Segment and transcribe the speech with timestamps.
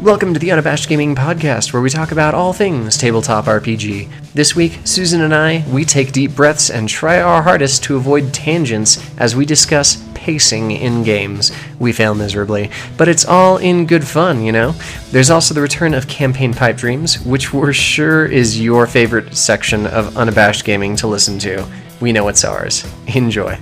[0.00, 4.08] Welcome to the Unabashed Gaming Podcast, where we talk about all things tabletop RPG.
[4.32, 8.32] This week, Susan and I, we take deep breaths and try our hardest to avoid
[8.32, 11.52] tangents as we discuss pacing in games.
[11.78, 14.72] We fail miserably, but it's all in good fun, you know?
[15.10, 19.86] There's also the return of Campaign Pipe Dreams, which we're sure is your favorite section
[19.86, 21.66] of Unabashed Gaming to listen to.
[22.00, 22.90] We know it's ours.
[23.14, 23.58] Enjoy.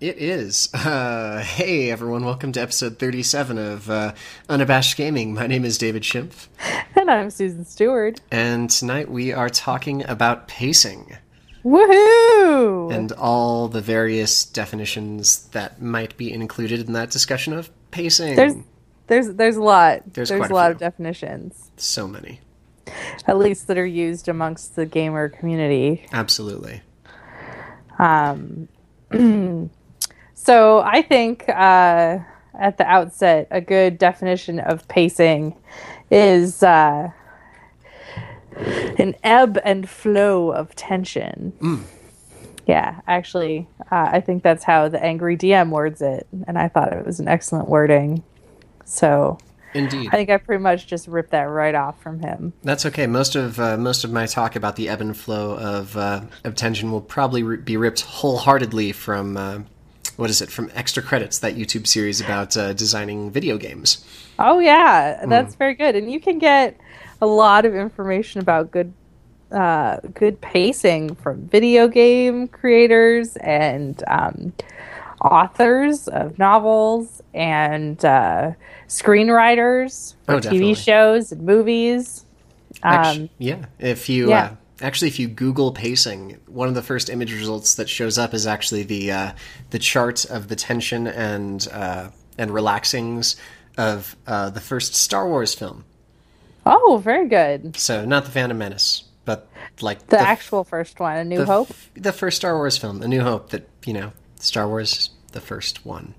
[0.00, 0.68] It is.
[0.86, 2.24] Uh, hey, everyone.
[2.24, 4.14] Welcome to episode 37 of uh,
[4.48, 5.34] Unabashed Gaming.
[5.34, 6.46] My name is David Schimpf.
[6.94, 8.20] And I'm Susan Stewart.
[8.30, 11.16] And tonight we are talking about pacing.
[11.64, 12.94] Woohoo!
[12.94, 18.36] And all the various definitions that might be included in that discussion of pacing.
[18.36, 18.54] There's
[19.08, 20.02] there's there's a lot.
[20.12, 20.72] There's There's, a lot few.
[20.72, 21.70] of definitions.
[21.76, 22.40] so many.
[23.26, 26.06] At least that are used amongst the gamer community.
[26.12, 26.82] Absolutely.
[30.36, 32.18] So I think uh,
[32.54, 35.56] at the outset, a good definition of pacing
[36.10, 37.10] is uh,
[38.54, 41.52] an ebb and flow of tension.
[42.66, 46.92] Yeah, actually, uh, I think that's how the angry DM words it, and I thought
[46.92, 48.22] it was an excellent wording.
[48.84, 49.38] So
[49.74, 50.08] Indeed.
[50.08, 52.52] I think I pretty much just ripped that right off from him.
[52.62, 53.06] That's okay.
[53.06, 56.54] Most of uh, most of my talk about the ebb and flow of uh, of
[56.54, 59.58] tension will probably be ripped wholeheartedly from uh,
[60.16, 64.04] what is it from extra credits that YouTube series about uh, designing video games.
[64.38, 66.78] Oh yeah, that's very good, and you can get
[67.20, 68.92] a lot of information about good,
[69.50, 74.52] uh, good pacing from video game creators and um,
[75.22, 78.52] authors of novels and uh,
[78.88, 82.24] screenwriters for Oh, TV shows and movies.
[82.82, 84.44] Um, yeah, if you yeah.
[84.44, 88.34] Uh, actually if you Google pacing, one of the first image results that shows up
[88.34, 89.32] is actually the uh,
[89.70, 93.36] the chart of the tension and uh, and relaxings
[93.78, 95.84] of uh, the first Star Wars film.
[96.64, 97.76] oh, very good.
[97.76, 99.48] So not the Phantom Menace, but
[99.80, 101.68] like The, f- actual first one, A New the, Hope.
[101.94, 103.50] the first Star Wars film, A New Hope.
[103.50, 106.14] That you know, Star Wars, the first one.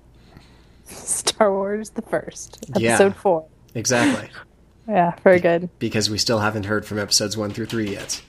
[0.86, 2.90] Star Wars, the first Yeah.
[2.94, 3.44] episode four.
[3.74, 4.30] Exactly,
[4.88, 5.68] Yeah, very good.
[5.78, 8.22] because we still haven't heard from episodes one through three yet.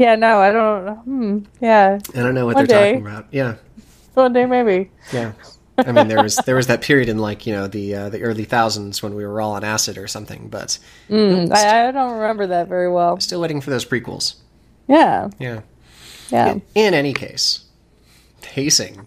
[0.00, 0.96] Yeah, no, I don't.
[1.04, 2.92] Hmm, yeah, I don't know what One they're day.
[2.92, 3.26] talking about.
[3.32, 3.56] Yeah,
[4.14, 4.90] one day maybe.
[5.12, 5.32] yeah.
[5.76, 8.22] I mean, there was there was that period in like you know the uh, the
[8.22, 10.78] early thousands when we were all on acid or something, but
[11.10, 13.20] I, I don't remember that very well.
[13.20, 14.36] still waiting for those prequels.
[14.88, 15.60] Yeah, Yeah.
[16.30, 17.64] yeah, In, in any case,
[18.40, 19.06] pacing.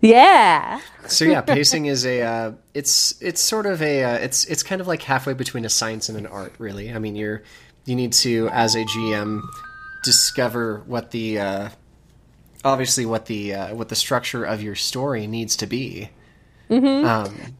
[0.00, 0.80] yeah.
[1.06, 4.80] So yeah, pacing is a uh, it's it's sort of a uh, it's it's kind
[4.80, 6.92] of like halfway between a science and an art, really.
[6.92, 7.42] I mean, you're
[7.84, 9.40] you need to as a GM
[10.02, 11.68] discover what the uh,
[12.64, 16.10] obviously what the uh, what the structure of your story needs to be,
[17.04, 17.54] um,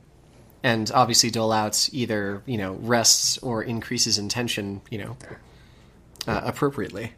[0.62, 5.16] and obviously dole out either you know rests or increases in tension, you know,
[6.26, 7.12] uh, appropriately.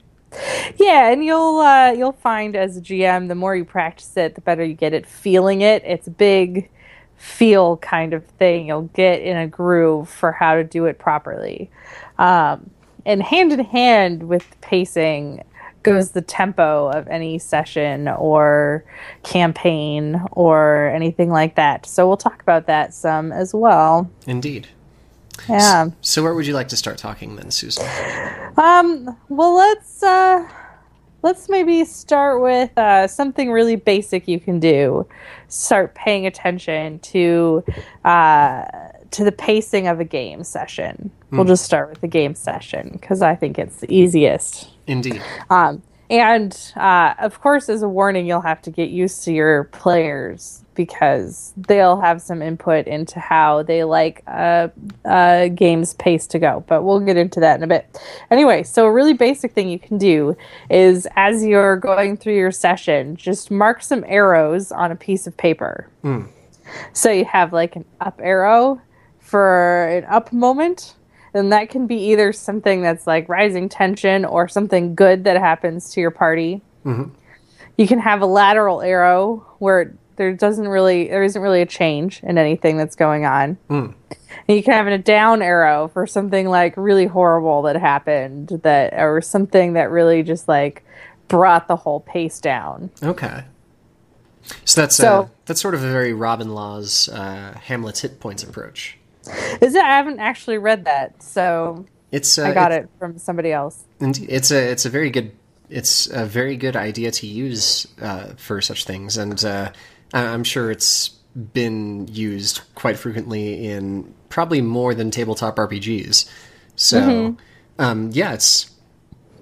[0.78, 4.40] Yeah, and you'll uh, you'll find as a GM, the more you practice it, the
[4.40, 5.82] better you get at feeling it.
[5.84, 6.70] It's a big
[7.16, 8.66] feel kind of thing.
[8.66, 11.70] You'll get in a groove for how to do it properly.
[12.18, 12.70] Um,
[13.04, 15.42] and hand in hand with pacing
[15.82, 18.84] goes the tempo of any session or
[19.22, 21.86] campaign or anything like that.
[21.86, 24.10] So we'll talk about that some as well.
[24.26, 24.68] Indeed.
[25.48, 25.90] Yeah.
[26.00, 27.84] So where would you like to start talking then, Susan?
[28.56, 29.16] Um.
[29.28, 30.46] Well, let's uh,
[31.22, 35.06] let's maybe start with uh, something really basic you can do.
[35.48, 37.64] Start paying attention to
[38.04, 38.64] uh,
[39.12, 41.10] to the pacing of a game session.
[41.30, 44.68] We'll just start with the game session because I think it's the easiest.
[44.86, 45.22] Indeed.
[45.48, 49.64] Um, and uh, of course, as a warning, you'll have to get used to your
[49.64, 54.68] players because they'll have some input into how they like uh,
[55.06, 56.64] uh, games pace to go.
[56.66, 57.98] But we'll get into that in a bit.
[58.30, 60.36] Anyway, so a really basic thing you can do
[60.68, 65.34] is as you're going through your session, just mark some arrows on a piece of
[65.36, 65.88] paper.
[66.92, 68.82] So you have like an up arrow
[69.32, 70.94] for an up moment.
[71.32, 75.90] then that can be either something that's like rising tension or something good that happens
[75.90, 76.60] to your party.
[76.84, 82.22] You can have a lateral arrow where there doesn't really there isn't really a change
[82.22, 83.56] in anything that's going on.
[83.70, 83.94] And
[84.48, 89.22] you can have a down arrow for something like really horrible that happened that or
[89.22, 90.84] something that really just like
[91.28, 92.90] brought the whole pace down.
[93.02, 93.44] Okay.
[94.66, 98.98] So that's So- that's sort of a very Robin Laws' uh, Hamlet's hit points approach.
[99.60, 99.82] Is it?
[99.82, 103.84] I haven't actually read that, so It's uh, I got it from somebody else.
[104.00, 105.32] It's a it's a very good
[105.70, 109.72] it's a very good idea to use uh, for such things, and uh,
[110.12, 116.28] I'm sure it's been used quite frequently in probably more than tabletop RPGs.
[116.76, 116.98] So,
[117.78, 118.70] um, yeah, it's.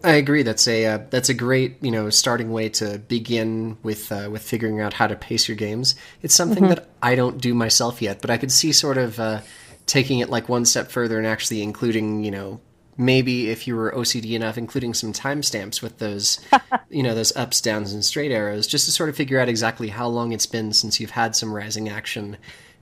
[0.03, 0.43] I agree.
[0.43, 4.43] That's a uh, that's a great you know starting way to begin with uh, with
[4.43, 5.95] figuring out how to pace your games.
[6.23, 9.41] It's something that I don't do myself yet, but I could see sort of uh,
[9.87, 12.61] taking it like one step further and actually including you know
[13.01, 16.39] maybe if you were OCD enough, including some timestamps with those
[16.91, 19.89] you know those ups, downs, and straight arrows, just to sort of figure out exactly
[19.89, 22.37] how long it's been since you've had some rising action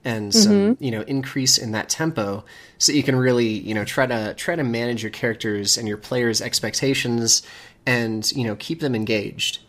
[0.05, 0.43] and mm-hmm.
[0.43, 2.45] some you know increase in that tempo
[2.79, 5.97] so you can really you know try to try to manage your characters and your
[5.97, 7.43] players expectations
[7.87, 9.61] and you know keep them engaged.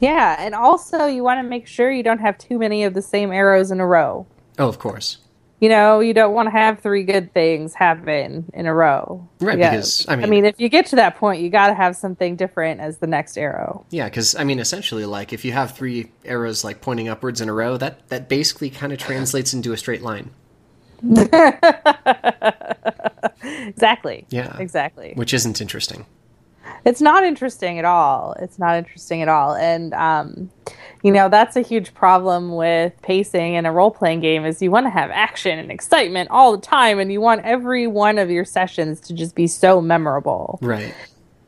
[0.00, 3.02] Yeah, and also you want to make sure you don't have too many of the
[3.02, 4.26] same arrows in a row.
[4.58, 5.18] oh of course
[5.60, 9.26] You know, you don't want to have three good things happen in a row.
[9.40, 9.70] Right, Yeah.
[9.72, 12.80] because, I mean- if you get to that point, you got to have something different
[12.80, 13.84] as the next arrow.
[13.90, 17.48] yeah because i mean essentially like if you have three arrows like pointing upwards in
[17.48, 20.30] a row that that basically kind of translates into a straight line
[23.42, 24.26] Exactly.
[24.30, 24.56] Yeah.
[24.58, 25.12] Exactly.
[25.14, 26.06] which isn't interesting
[26.88, 28.34] It's not interesting at all.
[28.40, 29.54] It's not interesting at all.
[29.54, 30.50] And um,
[31.02, 34.86] you know, that's a huge problem with pacing in a role-playing game is you want
[34.86, 38.46] to have action and excitement all the time and you want every one of your
[38.46, 40.58] sessions to just be so memorable.
[40.62, 40.94] right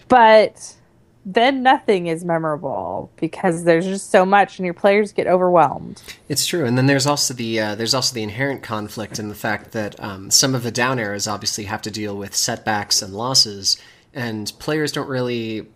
[0.08, 0.76] But
[1.24, 6.02] then nothing is memorable because there's just so much and your players get overwhelmed.
[6.28, 9.34] It's true, and then there's also the uh, there's also the inherent conflict in the
[9.34, 13.12] fact that um, some of the down arrows obviously have to deal with setbacks and
[13.12, 13.76] losses,
[14.14, 15.66] and players don't really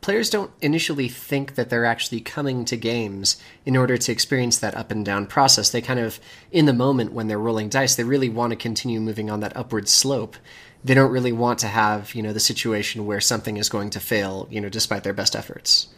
[0.00, 4.74] players don't initially think that they're actually coming to games in order to experience that
[4.76, 5.70] up and down process.
[5.70, 6.20] They kind of
[6.52, 9.56] in the moment when they're rolling dice, they really want to continue moving on that
[9.56, 10.36] upward slope.
[10.84, 14.00] They don't really want to have you know the situation where something is going to
[14.00, 15.88] fail, you know, despite their best efforts.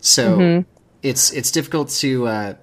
[0.00, 0.40] So
[1.02, 2.54] it's it's difficult to uh,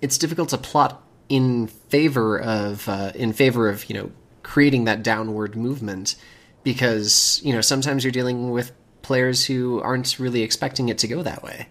[0.00, 5.02] it's difficult to plot in favor of uh, in favor of you know creating that
[5.02, 6.16] downward movement
[6.62, 8.72] because you know sometimes you're dealing with
[9.02, 11.68] players who aren't really expecting it to go that way.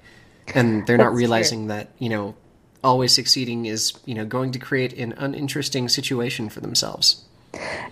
[0.55, 2.35] And they're not realizing that you know
[2.83, 7.25] always succeeding is you know going to create an uninteresting situation for themselves.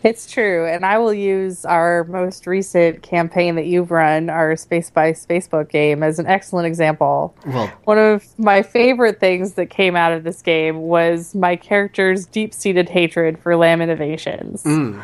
[0.03, 4.91] It's true, and I will use our most recent campaign that you've run, our Space
[4.91, 7.35] by Spacebook game, as an excellent example.
[7.45, 12.27] well One of my favorite things that came out of this game was my character's
[12.27, 15.03] deep seated hatred for Lamb Innovations, mm.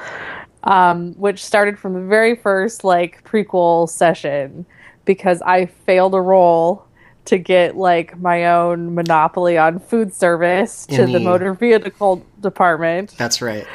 [0.63, 4.65] Um, which started from the very first like prequel session
[5.05, 6.85] because I failed a roll
[7.25, 13.15] to get like my own monopoly on food service to the the- motor vehicle department.
[13.17, 13.65] that's right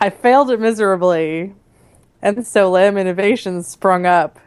[0.00, 1.54] I failed it miserably,
[2.22, 4.40] and so Lamb Innovations sprung up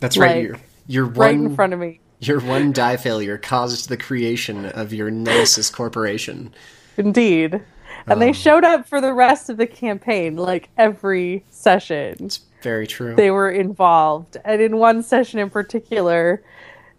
[0.00, 0.56] that's right Like, your
[0.86, 2.00] your right one in front of me.
[2.20, 6.52] your one die failure caused the creation of your nicest corporation
[6.96, 7.60] Indeed.
[8.06, 12.16] And they um, showed up for the rest of the campaign, like every session.
[12.20, 14.36] It's very true They were involved.
[14.44, 16.42] And in one session in particular,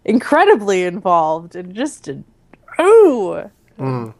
[0.04, 2.08] incredibly involved and just
[2.80, 4.14] ooh And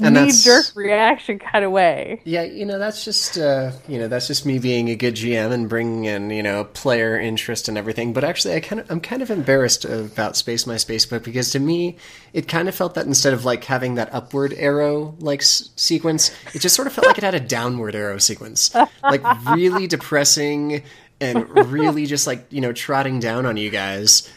[0.00, 2.20] knee that's- jerk reaction kind of way.
[2.24, 5.52] Yeah, you know that's just uh, you know that's just me being a good GM
[5.52, 8.12] and bringing in you know player interest and everything.
[8.12, 11.60] But actually, I kind of I'm kind of embarrassed about Space My Spacebook because to
[11.60, 11.96] me
[12.32, 16.32] it kind of felt that instead of like having that upward arrow like s- sequence,
[16.54, 19.22] it just sort of felt like it had a downward arrow sequence, like
[19.54, 20.82] really depressing
[21.20, 24.28] and really just like you know trotting down on you guys.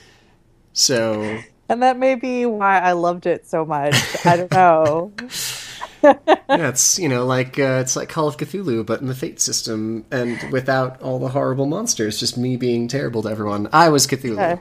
[0.73, 3.95] So And that may be why I loved it so much.
[4.25, 5.11] I don't know.
[6.03, 9.41] yeah, it's you know like uh, it's like Call of Cthulhu, but in the Fate
[9.41, 12.19] system and without all the horrible monsters.
[12.19, 13.67] Just me being terrible to everyone.
[13.73, 14.37] I was Cthulhu.
[14.39, 14.57] Uh,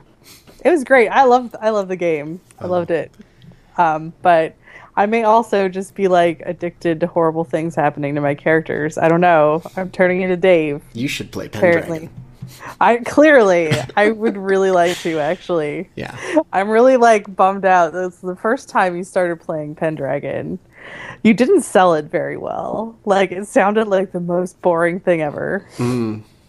[0.64, 1.08] it was great.
[1.08, 2.40] I loved I loved the game.
[2.58, 3.12] I loved it.
[3.76, 4.56] Um, but
[4.96, 8.96] I may also just be like addicted to horrible things happening to my characters.
[8.96, 9.62] I don't know.
[9.76, 10.82] I'm turning into Dave.
[10.94, 12.25] You should play Apparently, Pendragon.
[12.80, 15.88] I clearly I would really like to actually.
[15.94, 16.16] Yeah,
[16.52, 17.92] I'm really like bummed out.
[17.92, 20.58] That's the first time you started playing Pendragon.
[21.24, 22.96] You didn't sell it very well.
[23.04, 25.66] Like it sounded like the most boring thing ever.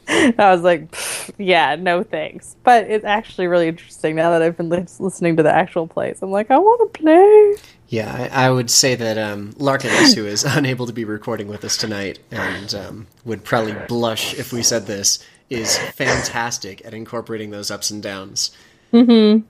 [0.09, 0.95] I was like,
[1.38, 2.55] yeah, no thanks.
[2.63, 6.21] But it's actually really interesting now that I've been lis- listening to the actual plays.
[6.21, 7.55] I'm like, I want to play.
[7.89, 8.29] yeah.
[8.31, 11.75] I, I would say that um, Larkinus, who is unable to be recording with us
[11.75, 17.72] tonight, and um, would probably blush if we said this, is fantastic at incorporating those
[17.72, 18.51] ups and downs.
[18.94, 19.46] Mm-hmm.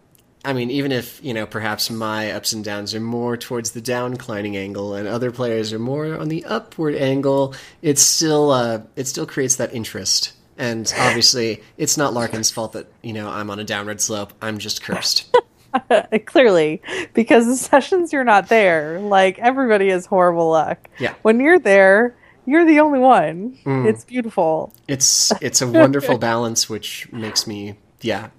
[0.46, 3.82] I mean, even if you know, perhaps my ups and downs are more towards the
[3.82, 9.08] downclining angle, and other players are more on the upward angle, it still uh, it
[9.08, 13.60] still creates that interest And obviously, it's not Larkin's fault that you know I'm on
[13.60, 14.34] a downward slope.
[14.42, 15.36] I'm just cursed.
[16.26, 16.82] Clearly,
[17.14, 20.90] because the sessions you're not there, like everybody has horrible luck.
[20.98, 21.14] Yeah.
[21.22, 22.16] When you're there,
[22.48, 23.58] you're the only one.
[23.66, 24.74] It's beautiful.
[24.88, 28.30] It's it's a wonderful balance, which makes me yeah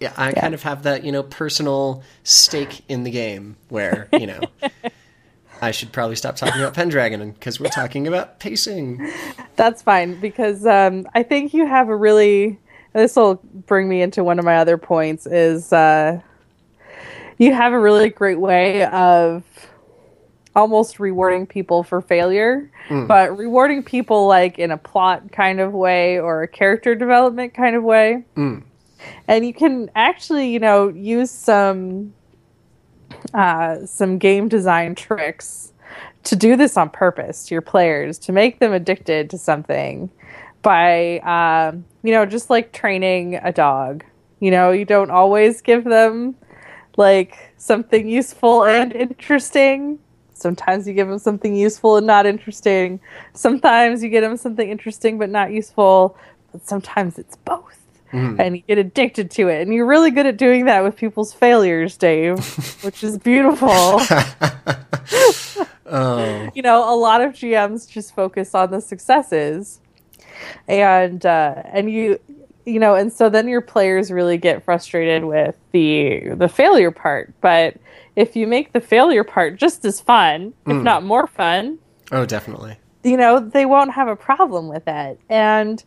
[0.00, 0.12] yeah.
[0.16, 4.40] I kind of have that you know personal stake in the game where you know.
[5.62, 9.10] I should probably stop talking about Pendragon because we're talking about pacing.
[9.56, 12.58] That's fine because um, I think you have a really.
[12.92, 15.26] This will bring me into one of my other points.
[15.26, 16.20] Is uh,
[17.38, 19.44] you have a really great way of
[20.56, 22.68] almost rewarding people for failure,
[23.06, 27.76] but rewarding people like in a plot kind of way or a character development kind
[27.76, 28.24] of way.
[29.28, 32.14] And you can actually, you know, use some
[33.34, 35.72] uh, some game design tricks
[36.24, 40.10] to do this on purpose to your players to make them addicted to something
[40.62, 44.04] by um, you know just like training a dog.
[44.40, 46.34] You know you don't always give them
[46.96, 49.98] like something useful and interesting
[50.36, 53.00] sometimes you give them something useful and not interesting.
[53.34, 56.16] Sometimes you give them something interesting but not useful
[56.52, 57.82] but sometimes it's both.
[58.12, 59.60] And you get addicted to it.
[59.60, 62.38] And you're really good at doing that with people's failures dave
[62.84, 64.00] which is beautiful.
[65.88, 69.80] Oh, you know, a lot of GMs just focus on the successes,
[70.66, 72.18] and uh, and you
[72.64, 77.32] you know, and so then your players really get frustrated with the the failure part.
[77.40, 77.76] But
[78.16, 81.78] if you make the failure part just as fun, if not more fun,
[82.10, 82.78] oh, definitely.
[83.04, 85.20] you know, they won't have a problem with it.
[85.28, 85.84] And,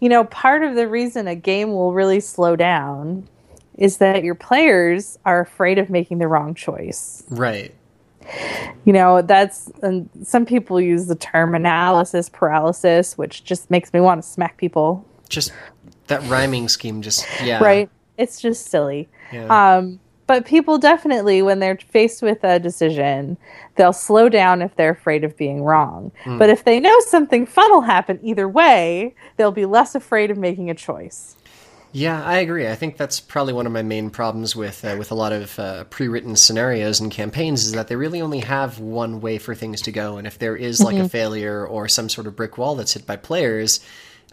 [0.00, 3.28] you know, part of the reason a game will really slow down
[3.76, 7.24] is that your players are afraid of making the wrong choice.
[7.28, 7.74] Right.
[8.84, 13.98] You know, that's, and some people use the term analysis paralysis, which just makes me
[14.00, 15.52] want to smack people, Just
[16.06, 17.02] that rhyming scheme.
[17.02, 17.62] Just yeah.
[17.62, 17.90] right?
[18.18, 19.08] It's just silly.
[19.32, 19.46] Yeah.
[19.76, 19.98] Um,
[20.32, 23.36] but people definitely, when they're faced with a decision,
[23.76, 26.10] they'll slow down if they're afraid of being wrong.
[26.38, 30.38] But if they know something fun will happen either way, they'll be less afraid of
[30.38, 31.36] making a choice.
[31.92, 32.66] Yeah, I agree.
[32.66, 35.58] I think that's probably one of my main problems with uh, with a lot of
[35.58, 39.82] uh, pre-written scenarios and campaigns is that they really only have one way for things
[39.82, 42.74] to go, and if there is like a failure or some sort of brick wall
[42.74, 43.80] that's hit by players,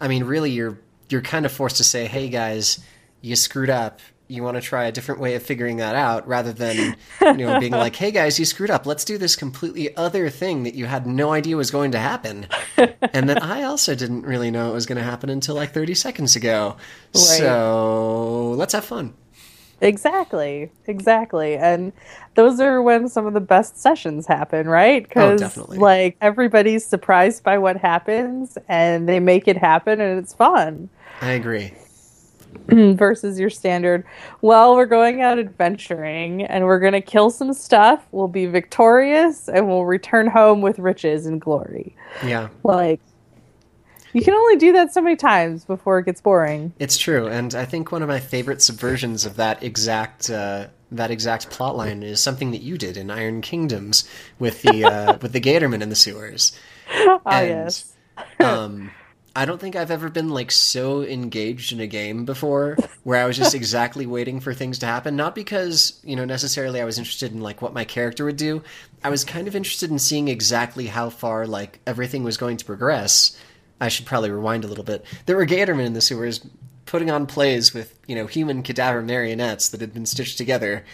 [0.00, 0.78] I mean, really, you're
[1.10, 2.80] you're kind of forced to say, "Hey, guys,
[3.20, 4.00] you screwed up.
[4.30, 7.58] You want to try a different way of figuring that out," rather than you know
[7.60, 8.86] being like, "Hey, guys, you screwed up.
[8.86, 12.46] Let's do this completely other thing that you had no idea was going to happen."
[13.12, 15.94] and that I also didn't really know it was going to happen until like 30
[15.94, 16.76] seconds ago.
[17.12, 19.14] So let's have fun.
[19.80, 21.56] Exactly, exactly.
[21.56, 21.92] And
[22.34, 25.02] those are when some of the best sessions happen, right?
[25.02, 25.78] Oh, because definitely.
[25.78, 30.90] like everybody's surprised by what happens and they make it happen and it's fun.
[31.20, 31.72] I agree.
[32.68, 34.04] versus your standard,
[34.42, 39.48] well, we're going out adventuring and we're going to kill some stuff, we'll be victorious,
[39.48, 41.94] and we'll return home with riches and glory.
[42.24, 43.00] Yeah, Like,
[44.12, 46.72] you can only do that so many times before it gets boring.
[46.78, 47.28] it's true.
[47.28, 52.02] And I think one of my favorite subversions of that exact uh, that exact plotline
[52.02, 55.88] is something that you did in Iron Kingdoms with the uh, with the Gatorman in
[55.88, 56.58] the sewers.
[56.92, 57.96] oh And, yes.
[58.40, 58.90] um,
[59.40, 63.24] I don't think I've ever been like so engaged in a game before where I
[63.24, 65.16] was just exactly waiting for things to happen.
[65.16, 68.62] Not because, you know, necessarily I was interested in like what my character would do.
[69.02, 72.66] I was kind of interested in seeing exactly how far like everything was going to
[72.66, 73.34] progress.
[73.80, 75.06] I should probably rewind a little bit.
[75.24, 76.46] There were Gatormen in the sewers
[76.84, 80.84] putting on plays with, you know, human cadaver marionettes that had been stitched together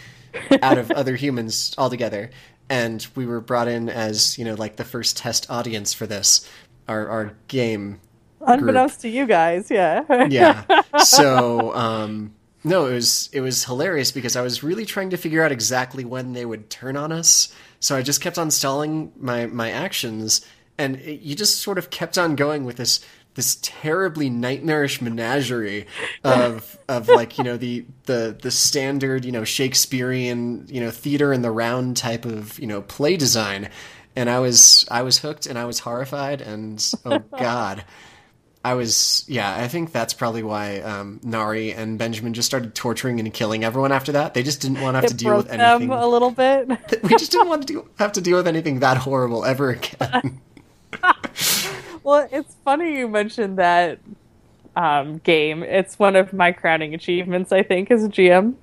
[0.61, 2.29] out of other humans altogether.
[2.69, 6.49] And we were brought in as, you know, like the first test audience for this,
[6.87, 7.99] our, our game
[8.41, 10.03] Unbeknownst to you guys, yeah.
[10.29, 10.63] yeah.
[11.03, 15.43] So, um, no, it was it was hilarious because I was really trying to figure
[15.43, 17.53] out exactly when they would turn on us.
[17.79, 20.45] So I just kept on stalling my my actions,
[20.77, 22.99] and it, you just sort of kept on going with this
[23.35, 25.85] this terribly nightmarish menagerie
[26.23, 31.31] of of like you know the the the standard you know Shakespearean you know theater
[31.31, 33.69] in the round type of you know play design,
[34.15, 37.85] and I was I was hooked and I was horrified and oh god.
[38.63, 43.19] I was, yeah, I think that's probably why um, Nari and Benjamin just started torturing
[43.19, 44.33] and killing everyone after that.
[44.33, 45.89] They just didn't want to have to deal with anything.
[45.89, 46.67] a little bit.
[47.03, 50.41] we just didn't want to do, have to deal with anything that horrible ever again.
[52.03, 53.99] Well, it's funny you mentioned that
[54.77, 55.61] um, game.
[55.61, 58.55] It's one of my crowning achievements, I think, as a GM.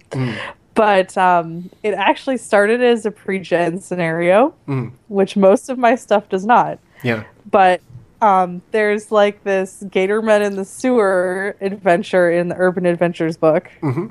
[0.74, 4.54] But um, it actually started as a pre-gen scenario,
[5.08, 6.78] which most of my stuff does not.
[7.02, 7.24] yeah.
[7.50, 7.82] But
[8.24, 14.10] um, there's like this Gatormen in the sewer adventure in the Urban Adventures book, Mhm.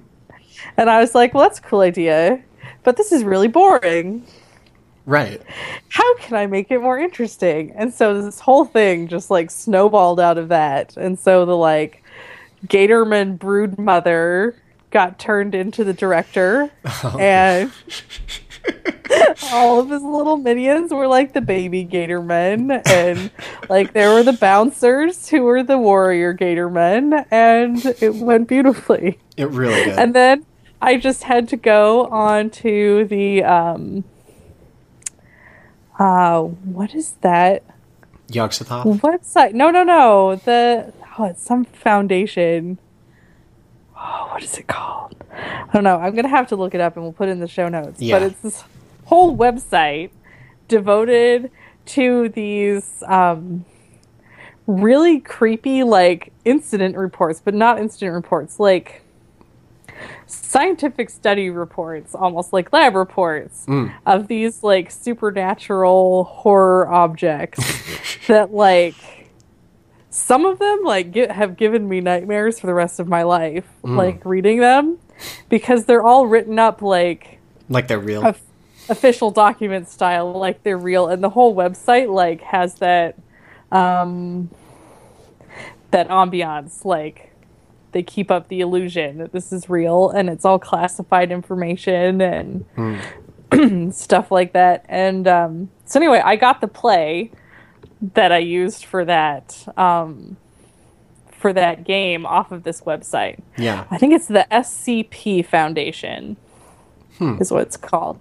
[0.78, 2.40] and I was like, "Well, that's a cool idea,
[2.84, 4.24] but this is really boring.
[5.06, 5.42] Right.
[5.90, 10.20] How can I make it more interesting?" And so this whole thing just like snowballed
[10.20, 12.04] out of that, and so the like
[12.68, 14.56] Gatorman brood mother
[14.92, 16.70] got turned into the director,
[17.20, 17.72] and
[19.52, 23.30] all of his little minions were like the baby gator men and
[23.70, 29.20] like there were the bouncers who were the warrior gator men and it went beautifully.
[29.38, 29.98] It really did.
[30.00, 30.46] and then
[30.82, 34.04] i just had to go on to the um
[36.00, 37.64] uh what is that?
[38.30, 39.00] Yog-Sothoth?
[39.02, 39.54] website.
[39.54, 40.36] No no no.
[40.36, 42.80] The oh it's some foundation
[44.34, 47.04] what is it called i don't know i'm gonna have to look it up and
[47.04, 48.18] we'll put it in the show notes Yeah.
[48.20, 48.64] but it's this
[49.06, 50.10] whole website
[50.68, 51.52] devoted
[51.86, 53.64] to these um
[54.66, 59.02] really creepy like incident reports but not incident reports like
[60.26, 63.94] scientific study reports almost like lab reports Mm.
[64.06, 67.62] of these like supernatural horror objects
[68.28, 69.23] that like
[70.16, 73.66] some of them like get, have given me nightmares for the rest of my life
[73.84, 75.00] like reading them
[75.50, 78.24] because they're all written up like Like they're real.
[78.26, 78.40] of-
[78.90, 83.18] official document style like they're real and the whole website like has that
[83.72, 84.50] um
[85.92, 87.32] that ambiance like
[87.94, 92.66] they keep up the illusion that this is real and it's all classified information and
[93.96, 97.32] stuff like that and um so anyway i got the play
[98.14, 100.36] that i used for that um
[101.32, 103.86] for that game off of this website yeah.
[103.92, 106.38] I think it's the SCP Foundation,
[107.18, 107.38] Hmm.
[107.42, 108.18] is what it's called.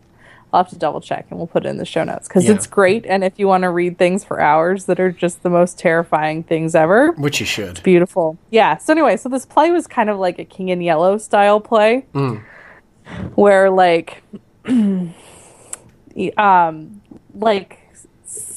[0.53, 2.55] I'll have to double check and we'll put it in the show notes because Yeah.
[2.55, 3.07] it's great.
[3.07, 6.43] And if you want to read things for hours that are just the most terrifying
[6.43, 7.81] things ever, Which you should.
[7.83, 8.37] beautiful.
[8.51, 8.77] Yeah.
[8.77, 12.05] So, anyway, so this play was kind of like a King in Yellow style play
[12.13, 12.43] Mm.
[13.37, 14.23] where, like,
[16.37, 17.01] um,
[17.35, 17.79] like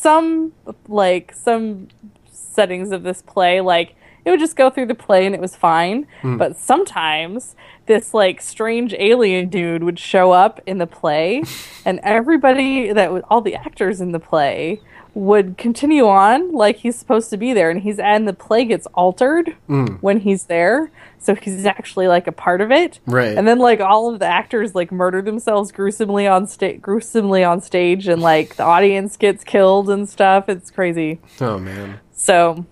[0.05, 0.53] some
[0.87, 1.87] like some
[2.31, 5.55] settings of this play like it would just go through the play and it was
[5.55, 6.05] fine.
[6.21, 6.37] Hmm.
[6.37, 7.55] But sometimes
[7.87, 11.41] this like strange alien dude would show up in the play
[11.85, 14.79] and everybody that would all the actors in the play
[15.15, 18.85] would continue on like he's supposed to be there and he's and the play gets
[18.93, 19.97] altered Mm.
[20.01, 23.35] when he's there so he's actually like a part of it Right.
[23.37, 27.61] and then like all of the actors like murder themselves gruesomely on stage gruesomely on
[27.61, 31.99] stage and like the audience gets killed and stuff it's crazy oh man.
[32.13, 32.65] so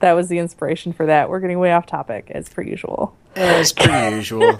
[0.00, 3.74] that was the inspiration for that we're getting way off topic as per usual As
[3.74, 4.58] per usual.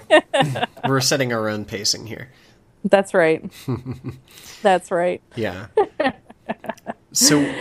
[0.87, 2.29] We're setting our own pacing here.
[2.85, 3.43] that's right
[4.61, 5.67] that's right Yeah.
[7.17, 7.51] So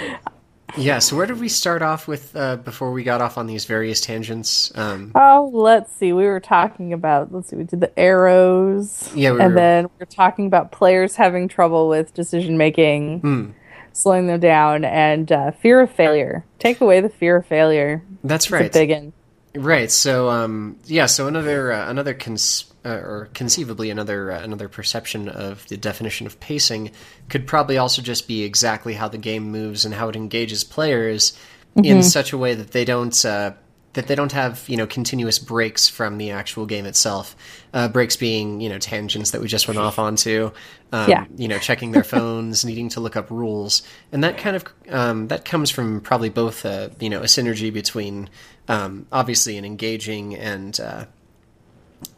[0.76, 3.64] yeah, so where did we start off with uh, before we got off on these
[3.64, 4.70] various tangents?
[4.76, 9.32] Um, oh let's see we were talking about let's see we did the arrows Yeah,
[9.32, 13.50] we and were- then we're talking about players having trouble with decision making hmm,
[13.94, 18.50] slowing them down and uh, fear of failure take away the fear of failure that's
[18.50, 18.70] right.
[18.72, 19.12] big one
[19.58, 19.90] Right.
[19.90, 21.06] So, um, yeah.
[21.06, 26.38] So another uh, another cons- or conceivably another uh, another perception of the definition of
[26.40, 26.90] pacing
[27.29, 31.38] could probably also just be exactly how the game moves and how it engages players
[31.77, 33.53] in such a way that they don't uh,
[33.96, 37.35] that they don't have you know continuous breaks from the actual game itself.
[37.72, 40.51] Uh, breaks being you know tangents that we just went off onto.
[40.92, 41.25] Um, Yeah.
[41.37, 45.29] You know, checking their phones, needing to look up rules, and that kind of um,
[45.29, 48.29] that comes from probably both uh, you know a synergy between
[48.68, 51.07] um, obviously an engaging and uh,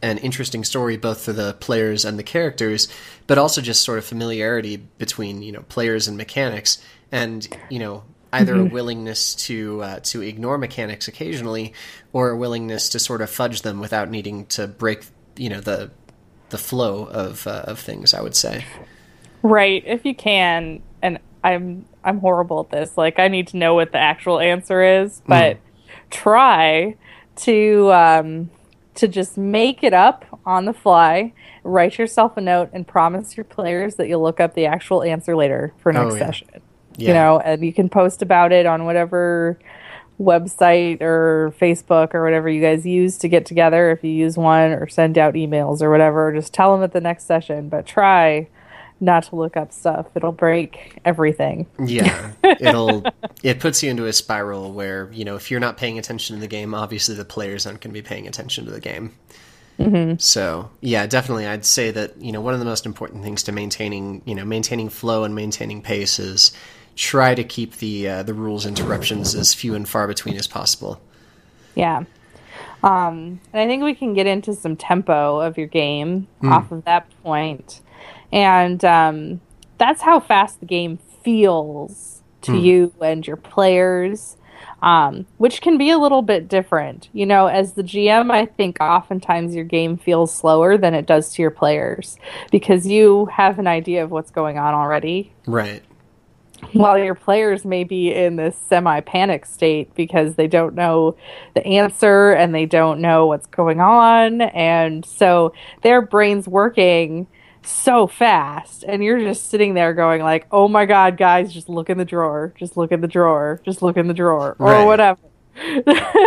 [0.03, 2.89] an interesting story both for the players and the characters,
[3.27, 8.05] but also just sort of familiarity between you know players and mechanics, and you know
[8.33, 11.73] either a willingness to uh, to ignore mechanics occasionally,
[12.13, 15.91] or a willingness to sort of fudge them without needing to break you know the
[16.51, 18.15] the flow of uh, of things.
[18.15, 18.65] I would say.
[19.43, 22.97] Right, if you can, and I'm I'm horrible at this.
[22.97, 25.59] Like I need to know what the actual answer is, but
[26.11, 26.97] try
[27.37, 28.51] to um,
[28.99, 31.33] to just make it up on the fly.
[31.65, 35.35] Write yourself a note and promise your players that you'll look up the actual answer
[35.37, 36.27] later for next Oh, yeah.
[36.27, 36.49] session.
[36.97, 37.09] Yeah.
[37.09, 39.59] You know, and you can post about it on whatever
[40.21, 44.73] website or Facebook or whatever you guys use to get together if you use one
[44.73, 46.33] or send out emails or whatever.
[46.33, 48.49] Just tell them at the next session, but try
[49.01, 50.07] not to look up stuff.
[50.15, 51.67] It'll break everything.
[51.85, 53.05] Yeah, it'll
[53.43, 56.41] it puts you into a spiral where you know if you're not paying attention to
[56.41, 59.15] the game, obviously the players aren't going to be paying attention to the game.
[60.19, 63.53] So yeah, definitely, I'd say that you know one of the most important things to
[63.53, 66.53] maintaining you know maintaining flow and maintaining pace is
[66.97, 71.01] try to keep the uh, the rules interruptions as few and far between as possible.
[71.77, 72.05] Yeah.
[72.83, 76.85] Um, and I think we can get into some tempo of your game off of
[76.85, 77.81] that point.
[78.33, 79.41] And um,
[79.79, 84.37] that's how fast the game feels to you and your players,
[84.81, 87.09] um, which can be a little bit different.
[87.13, 91.33] You know, as the GM, I think oftentimes your game feels slower than it does
[91.35, 92.17] to your players
[92.51, 95.83] because you have an idea of what's going on already Right.
[96.73, 101.17] while your players may be in this semi panic state because they don't know
[101.55, 104.41] the answer and they don't know what's going on.
[104.43, 107.27] And so their brain's working
[107.63, 111.91] so fast and you're just sitting there going like oh my god guys just look
[111.91, 114.85] in the drawer just look in the drawer just look in the drawer or Right.
[114.85, 115.21] whatever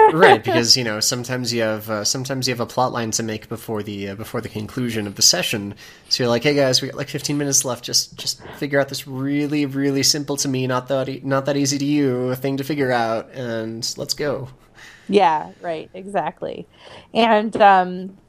[0.08, 3.24] right because you know sometimes you have uh, sometimes you have a plot line to
[3.24, 5.74] make before the uh, before the conclusion of the session
[6.10, 8.90] so you're like hey guys we got like 15 minutes left just just figure out
[8.90, 12.58] this really really simple to me not that e- not that easy to you thing
[12.58, 14.50] to figure out and let's go
[15.08, 16.70] Yeah, right, exactly.
[17.14, 18.21] And um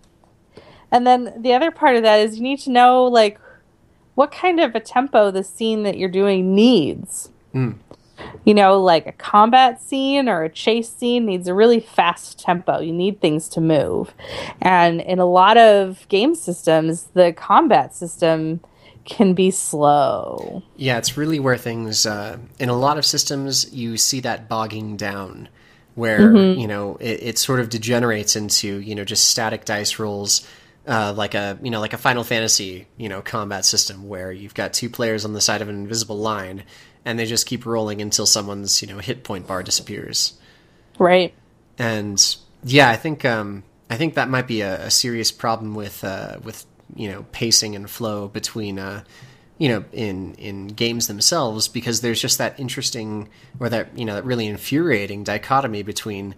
[0.93, 3.41] and then the other part of that is you need to know like
[4.15, 7.31] what kind of a tempo the scene that you're doing needs.
[7.55, 7.79] Mm.
[8.45, 12.79] You know, like a combat scene or a chase scene needs a really fast tempo.
[12.79, 14.15] You need things to move.
[14.61, 18.61] And in a lot of game systems, the combat system
[19.05, 20.63] can be slow.
[20.77, 24.97] yeah it's really where things uh, in a lot of systems you see that bogging
[24.97, 25.49] down
[25.97, 30.47] where you know it, it sort of degenerates into you know just static dice rolls
[30.87, 34.55] uh, like a you know like a Final Fantasy you know combat system where you've
[34.55, 36.65] got two players on the side of an invisible line
[37.05, 40.35] and they just keep rolling until someone's you know hit point bar disappears
[40.99, 41.35] Right?
[41.79, 46.03] and yeah I think um, I think that might be a, a serious problem with
[46.05, 46.67] uh, with
[46.97, 49.05] you know pacing and flow between uh,
[49.59, 53.29] you know in in games themselves because there's just that interesting
[53.61, 56.35] or that you know that really infuriating dichotomy between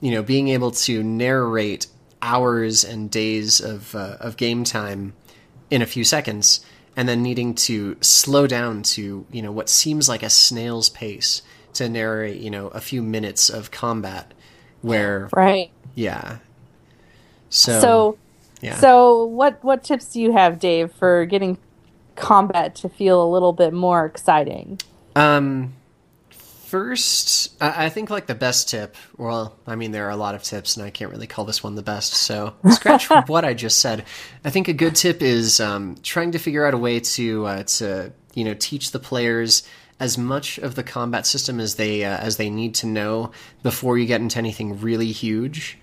[0.00, 1.86] you know being able to narrate
[2.22, 5.12] hours and days of uh, of game time
[5.70, 6.64] in a few seconds
[6.96, 11.42] and then needing to slow down to you know what seems like a snail's pace
[11.74, 14.32] to narrate you know a few minutes of combat
[14.82, 15.70] where Right.
[15.94, 16.38] yeah
[17.50, 18.18] so, So
[18.60, 21.58] yeah So, what what tips do you have, Dave, for getting
[22.16, 24.80] combat to feel a little bit more exciting?
[25.14, 25.74] Um,
[26.68, 28.94] first, I think like the best tip.
[29.16, 31.62] Well, I mean, there are a lot of tips, and I can't really call this
[31.64, 32.12] one the best.
[32.12, 34.04] So scratch what I just said.
[34.44, 37.62] I think a good tip is um, trying to figure out a way to uh,
[37.64, 39.66] to you know teach the players
[39.98, 43.96] as much of the combat system as they uh, as they need to know before
[43.98, 45.78] you get into anything really huge.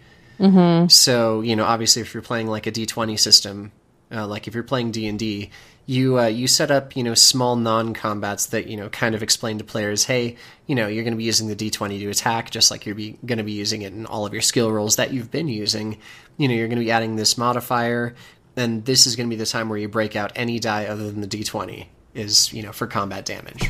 [0.87, 3.71] So you know, obviously, if you're playing like a D20 system,
[4.15, 5.49] uh, like if you're playing D and D,
[5.85, 9.57] you uh, you set up you know small non-combats that you know kind of explain
[9.57, 12.71] to players, hey, you know, you're going to be using the D20 to attack, just
[12.71, 15.31] like you're going to be using it in all of your skill rolls that you've
[15.31, 15.97] been using.
[16.37, 18.15] You know, you're going to be adding this modifier,
[18.55, 21.11] and this is going to be the time where you break out any die other
[21.11, 23.69] than the D20 is you know for combat damage.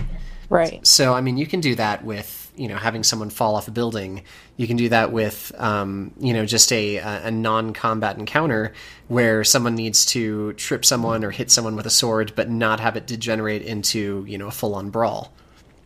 [0.49, 0.85] Right.
[0.85, 3.71] So, I mean, you can do that with, you know, having someone fall off a
[3.71, 4.23] building.
[4.57, 8.73] You can do that with, um, you know, just a, a non-combat encounter
[9.07, 12.95] where someone needs to trip someone or hit someone with a sword, but not have
[12.95, 15.33] it degenerate into, you know, a full-on brawl.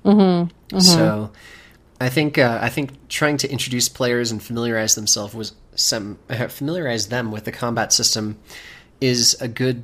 [0.06, 0.80] Mm-hmm.
[0.80, 1.32] So,
[2.02, 7.10] I think uh, I think trying to introduce players and familiarize themselves with some familiarize
[7.10, 8.38] them with the combat system
[9.02, 9.84] is a good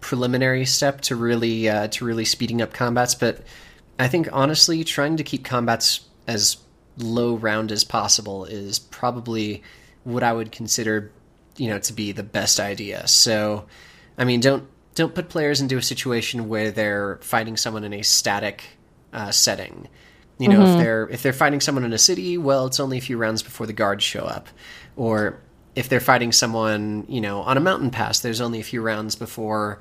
[0.00, 3.14] preliminary step to really uh, to really speeding up combats.
[3.14, 3.42] But
[4.00, 6.56] I think honestly, trying to keep combats as
[6.96, 9.62] low round as possible is probably
[10.04, 11.12] what I would consider,
[11.58, 13.06] you know, to be the best idea.
[13.06, 13.66] So,
[14.16, 18.02] I mean, don't don't put players into a situation where they're fighting someone in a
[18.02, 18.64] static
[19.12, 19.86] uh, setting.
[20.38, 23.02] You know, if they're if they're fighting someone in a city, well, it's only a
[23.02, 24.48] few rounds before the guards show up,
[24.96, 25.38] or
[25.76, 29.14] if they're fighting someone, you know, on a mountain pass, there's only a few rounds
[29.14, 29.78] before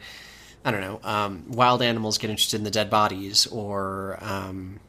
[0.66, 4.80] I don't know, um, wild animals get interested in the dead bodies, or um,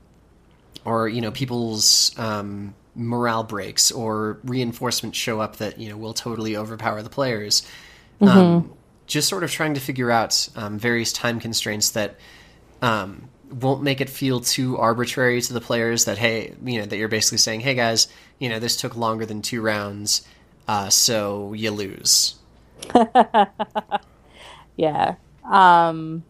[0.84, 6.14] or you know, people's um, morale breaks, or reinforcements show up that you know will
[6.14, 7.66] totally overpower the players.
[8.20, 8.74] Um,
[9.06, 12.16] just sort of trying to figure out um, various time constraints that
[12.82, 16.04] um, won't make it feel too arbitrary to the players.
[16.04, 19.24] That hey, you know, that you're basically saying, hey guys, you know, this took longer
[19.24, 20.26] than two rounds,
[20.68, 22.34] uh, so you lose.
[24.80, 25.16] Yeah.
[25.50, 26.22] Um,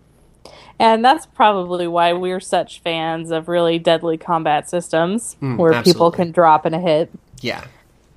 [0.78, 6.32] and that's probably why we're such fans of really deadly combat systems where people can
[6.32, 7.10] drop in a hit,
[7.42, 7.62] Yeah.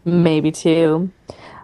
[0.06, 1.12] maybe two.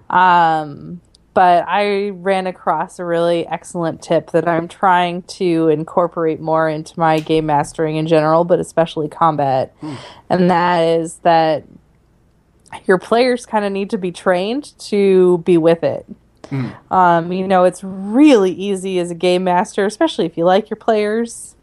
[0.10, 1.00] Um,
[1.34, 7.00] but I ran across a really excellent tip that I'm trying to incorporate more into
[7.00, 9.74] my game mastering in general, but especially combat.
[10.30, 11.64] And that is that
[12.88, 16.06] your players kind of need to be trained to be with it.
[16.92, 20.78] Um, you know, it's really easy as a game master, especially if you like your
[20.78, 21.56] players,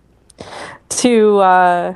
[0.89, 1.95] to uh,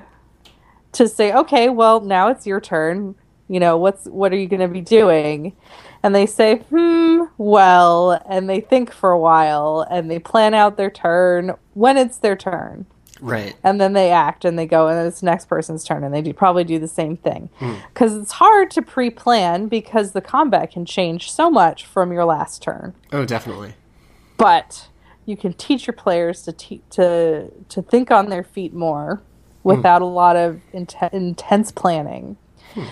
[0.92, 3.14] to say, okay, well, now it's your turn.
[3.48, 5.56] You know, what's what are you going to be doing?
[6.02, 10.76] And they say, hmm, well, and they think for a while and they plan out
[10.76, 12.86] their turn when it's their turn.
[13.20, 13.56] Right.
[13.62, 16.22] And then they act and they go, and it's the next person's turn, and they
[16.22, 17.50] do probably do the same thing.
[17.58, 17.74] Hmm.
[17.92, 22.24] Because it's hard to pre plan because the combat can change so much from your
[22.24, 23.74] last turn Oh, definitely.
[24.36, 24.88] but
[25.26, 29.22] you can teach your players to te- to to think on their feet more
[29.62, 30.04] without hmm.
[30.04, 32.36] a lot of inten- intense planning.
[32.74, 32.84] Hmm.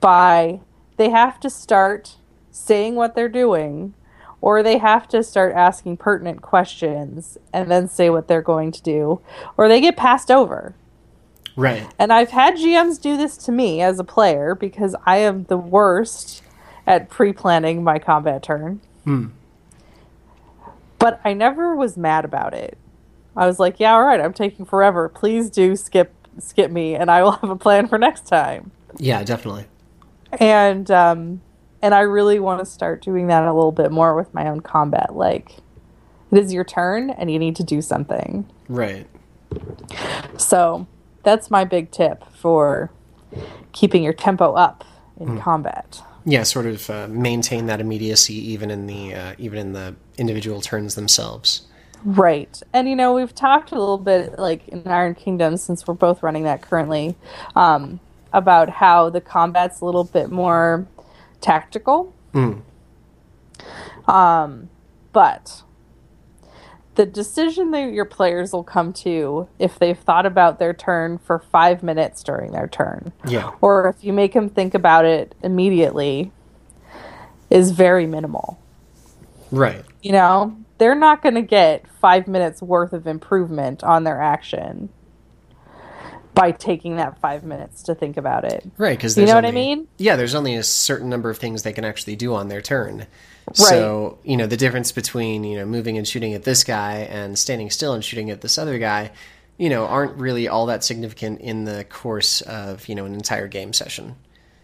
[0.00, 0.60] By
[0.96, 2.16] they have to start
[2.50, 3.94] saying what they're doing,
[4.40, 8.82] or they have to start asking pertinent questions and then say what they're going to
[8.82, 9.20] do,
[9.56, 10.74] or they get passed over.
[11.56, 11.86] Right.
[11.98, 15.56] And I've had GMs do this to me as a player because I am the
[15.58, 16.42] worst
[16.86, 18.80] at pre planning my combat turn.
[20.98, 22.78] But I never was mad about it.
[23.36, 25.08] I was like, yeah, all right, I'm taking forever.
[25.08, 28.70] Please do skip skip me and I will have a plan for next time.
[28.98, 29.66] Yeah, definitely.
[30.32, 31.40] And um
[31.82, 34.60] and I really want to start doing that a little bit more with my own
[34.60, 35.14] combat.
[35.14, 35.56] Like
[36.30, 38.46] it is your turn and you need to do something.
[38.68, 39.06] Right.
[40.36, 40.86] So
[41.22, 42.90] that's my big tip for
[43.72, 44.84] keeping your tempo up
[45.18, 46.02] in combat.
[46.24, 50.60] Yeah, sort of uh, maintain that immediacy even in the uh, even in the individual
[50.60, 51.66] turns themselves.
[52.04, 52.62] Right.
[52.72, 56.22] And you know, we've talked a little bit like in Iron Kingdom since we're both
[56.22, 57.16] running that currently
[57.56, 58.00] um,
[58.32, 60.86] about how the combat's a little bit more
[61.40, 62.14] tactical.
[64.06, 64.70] Um,
[65.12, 65.62] but
[66.94, 71.38] the decision that your players will come to if they've thought about their turn for
[71.38, 73.52] five minutes during their turn, Yeah.
[73.60, 76.32] or if you make them think about it immediately,
[77.48, 78.58] is very minimal.
[79.50, 79.84] Right.
[80.02, 84.88] You know, they're not going to get five minutes worth of improvement on their action
[86.34, 88.64] by taking that five minutes to think about it.
[88.76, 89.88] Right, because You know what I mean?
[89.98, 93.06] Yeah, there's only a certain number of things they can actually do on their turn.
[93.48, 93.56] Right.
[93.56, 97.38] So you know the difference between you know moving and shooting at this guy and
[97.38, 99.10] standing still and shooting at this other guy,
[99.58, 103.48] you know, aren't really all that significant in the course of you know an entire
[103.48, 104.14] game session.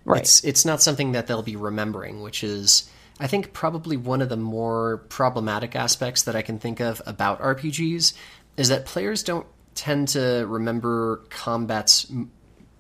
[0.04, 0.20] Right.
[0.20, 4.28] It's it's not something that they'll be remembering, which is I think probably one of
[4.28, 8.12] the more problematic aspects that I can think of about RPGs
[8.56, 9.46] is that players don't
[9.76, 12.10] tend to remember combats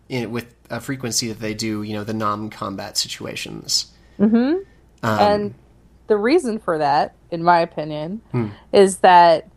[0.08, 3.92] in, with a frequency that they do, you know, the non-combat situations.
[4.18, 4.64] Um,
[5.02, 5.54] and
[6.08, 8.48] the reason for that, in my opinion, Hmm.
[8.72, 9.48] is that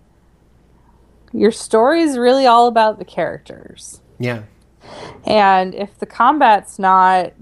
[1.31, 4.01] your story is really all about the characters.
[4.19, 4.43] Yeah,
[5.25, 7.33] And if the combat's not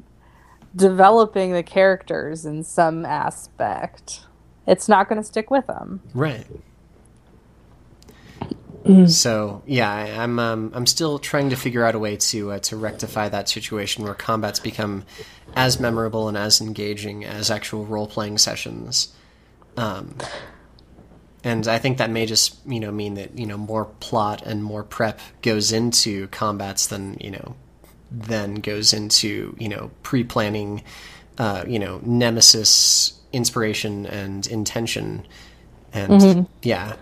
[0.76, 4.22] developing the characters in some aspect,
[4.68, 6.02] it's not going to stick with them.
[6.14, 6.46] right.
[9.08, 12.60] So yeah, I, I'm um, I'm still trying to figure out a way to uh,
[12.60, 15.04] to rectify that situation where combats become
[15.56, 19.13] as memorable and as engaging as actual role playing sessions.
[19.76, 20.15] Um,
[21.43, 24.63] and I think that may just you know mean that you know more plot and
[24.63, 27.56] more prep goes into combats than you know
[28.12, 30.84] then goes into you know pre planning,
[31.38, 35.26] uh, you know nemesis inspiration and intention,
[35.93, 36.95] and yeah.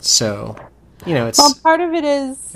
[0.00, 0.56] So,
[1.06, 2.54] you know, it's Well, part of it is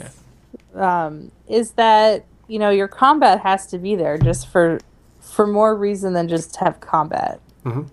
[0.74, 4.78] um, is that you know your combat has to be there just for
[5.20, 7.40] for more reason than just to have combat.
[7.64, 7.88] Mhm.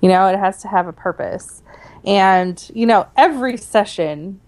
[0.00, 1.62] You know, it has to have a purpose,
[2.04, 4.40] and you know every session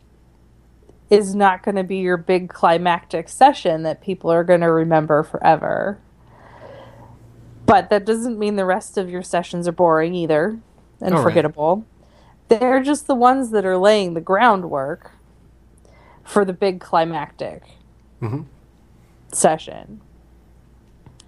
[1.10, 5.24] is not going to be your big climactic session that people are going to remember
[5.24, 5.98] forever.
[7.66, 10.58] But that doesn't mean the rest of your sessions are boring either
[11.00, 11.76] and forgettable.
[11.78, 11.84] right.
[12.50, 15.12] They're just the ones that are laying the groundwork
[16.24, 17.62] for the big climactic
[18.20, 18.44] Mhm.
[19.32, 20.00] session.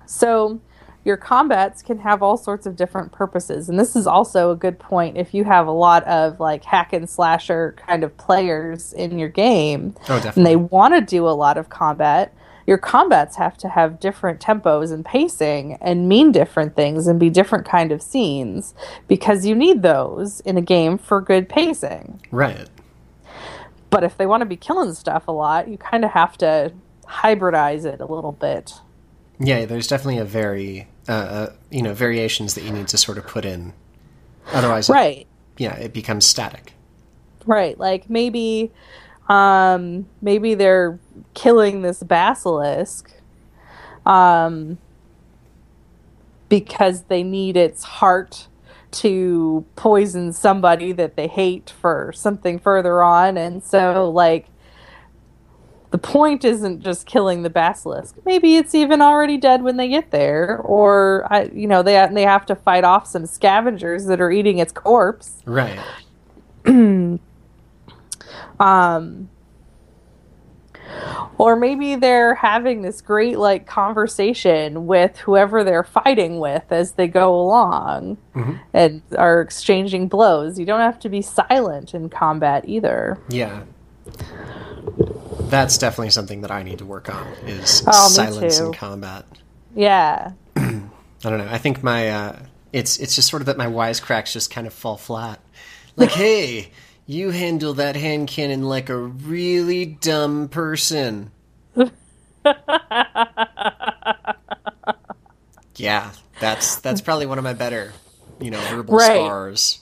[0.04, 0.58] So
[1.04, 3.68] your combats can have all sorts of different purposes.
[3.68, 6.92] And this is also a good point if you have a lot of like hack
[6.92, 11.30] and slasher kind of players in your game oh and they want to do a
[11.30, 12.32] lot of combat.
[12.66, 17.29] Your combats have to have different tempos and pacing and mean different things and be
[17.31, 18.75] different kind of scenes
[19.09, 22.20] because you need those in a game for good pacing.
[22.31, 22.68] right.
[23.90, 26.72] But if they want to be killing stuff a lot, you kind of have to
[27.07, 28.72] hybridize it a little bit.
[29.38, 33.18] Yeah, there's definitely a very uh, uh, you know variations that you need to sort
[33.18, 33.75] of put in.
[34.53, 35.27] Otherwise, it- Right.
[35.59, 36.72] yeah, it becomes static.
[37.44, 37.77] Right.
[37.79, 38.72] Like maybe
[39.28, 40.98] um maybe they're
[41.35, 43.12] killing this basilisk
[44.04, 44.78] um
[46.48, 48.48] because they need its heart
[48.90, 54.46] to poison somebody that they hate for something further on and so like
[55.92, 58.16] the point isn't just killing the basilisk.
[58.24, 62.22] Maybe it's even already dead when they get there, or I, you know, they they
[62.22, 65.42] have to fight off some scavengers that are eating its corpse.
[65.44, 65.78] Right.
[68.60, 69.28] um
[71.38, 77.08] or maybe they're having this great like conversation with whoever they're fighting with as they
[77.08, 78.60] go along Mhm.
[78.74, 83.62] and are exchanging blows you don't have to be silent in combat either Yeah.
[85.48, 89.24] That's definitely something that I need to work on is Oh, silence in combat.
[89.74, 90.80] yeah I
[91.22, 91.48] don't know.
[91.50, 92.36] I think my uh,
[92.72, 95.38] it's it's just sort of that my wisecracks just kind of fall flat.
[95.94, 96.72] Like, hey,
[97.06, 101.30] you handle that hand cannon like a really dumb person.
[105.76, 106.10] yeah,
[106.40, 107.92] that's that's probably one of my better,
[108.40, 109.14] you know, verbal Right.
[109.16, 109.80] scars.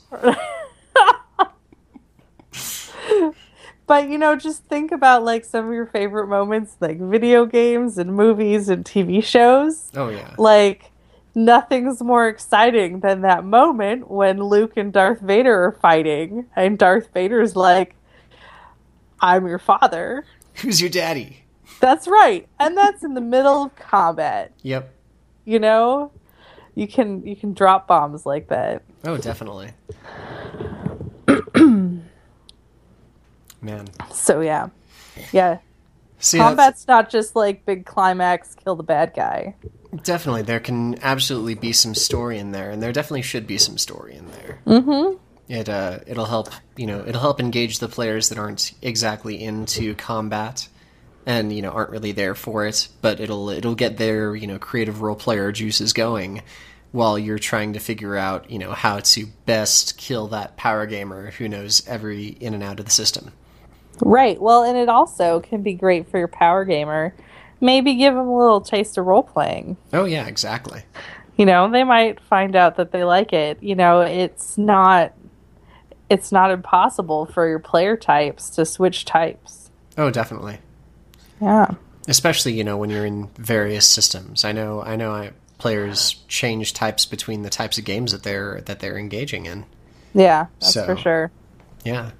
[3.86, 7.96] but you know just think about like some of your favorite moments like video games
[7.98, 10.34] and movies and tv shows Oh yeah.
[10.38, 10.89] like
[11.34, 17.08] nothing's more exciting than that moment when Luke and Darth Vader are fighting and Darth
[17.14, 17.94] Vader's like
[19.20, 20.24] I'm your father.
[20.54, 21.44] Who's your daddy?
[21.80, 22.48] That's right.
[22.58, 24.92] And that's in the middle of combat, Yep.
[25.44, 26.12] you know?
[26.74, 28.82] You can you can drop bombs like that.
[29.04, 29.70] Oh, definitely.
[33.62, 33.86] Man.
[34.12, 34.68] So yeah.
[35.32, 35.58] Yeah.
[36.20, 39.56] See, Combat's not just like big climax kill the bad guy.
[40.04, 43.78] Definitely, there can absolutely be some story in there, and there definitely should be some
[43.78, 44.60] story in there.
[44.66, 45.16] Mm-hmm.
[45.48, 49.94] It uh, it'll help you know it'll help engage the players that aren't exactly into
[49.94, 50.68] combat,
[51.26, 52.88] and you know aren't really there for it.
[53.00, 56.42] But it'll it'll get their you know creative role player juices going,
[56.92, 61.30] while you're trying to figure out you know how to best kill that power gamer
[61.32, 63.32] who knows every in and out of the system.
[64.02, 64.40] Right.
[64.40, 67.14] Well, and it also can be great for your power gamer.
[67.60, 69.76] Maybe give them a little taste of role playing.
[69.92, 70.82] Oh yeah, exactly.
[71.36, 75.14] you know they might find out that they like it you know it's not
[76.10, 80.58] it's not impossible for your player types to switch types Oh, definitely.
[81.40, 81.68] yeah
[82.08, 86.74] especially you know when you're in various systems i know i know I, players change
[86.74, 89.64] types between the types of games that they're that they're engaging in
[90.12, 91.30] yeah that's So- for sure
[91.84, 92.10] yeah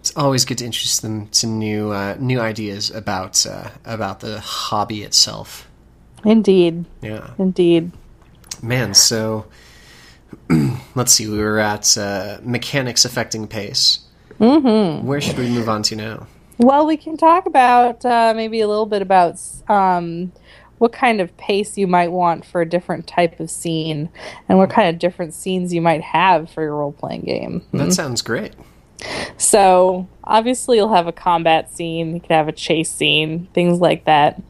[0.00, 4.40] it's always good to introduce them to new uh, new ideas about uh, about the
[4.40, 5.68] hobby itself.
[6.24, 6.84] Indeed.
[7.00, 7.30] Yeah.
[7.38, 7.92] Indeed.
[8.62, 9.46] Man so
[10.94, 14.00] let's see we were at uh, mechanics affecting pace.
[14.38, 15.04] Mm-hmm.
[15.04, 16.28] where should we move on to now?
[16.58, 20.30] Well we can talk about uh, maybe a little bit about um,
[20.78, 24.08] what kind of pace you might want for a different type of scene
[24.48, 27.64] and what kind of different scenes you might have for your role-playing game.
[27.72, 28.52] That sounds great
[29.36, 32.14] So obviously, you'll have a combat scene.
[32.14, 34.42] You could have a chase scene, things like that.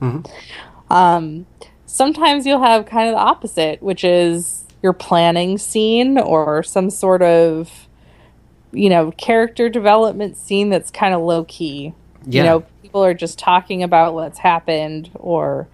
[0.90, 1.46] Um,
[1.86, 7.20] sometimes you'll have kind of the opposite, which is your planning scene or some sort
[7.20, 7.88] of,
[8.72, 11.92] you know, character development scene that's kind of low key.
[12.24, 12.42] Yeah.
[12.42, 15.68] You know, people are just talking about what's happened or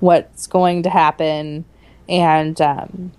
[0.00, 1.64] what's going to happen,
[2.08, 3.12] and um,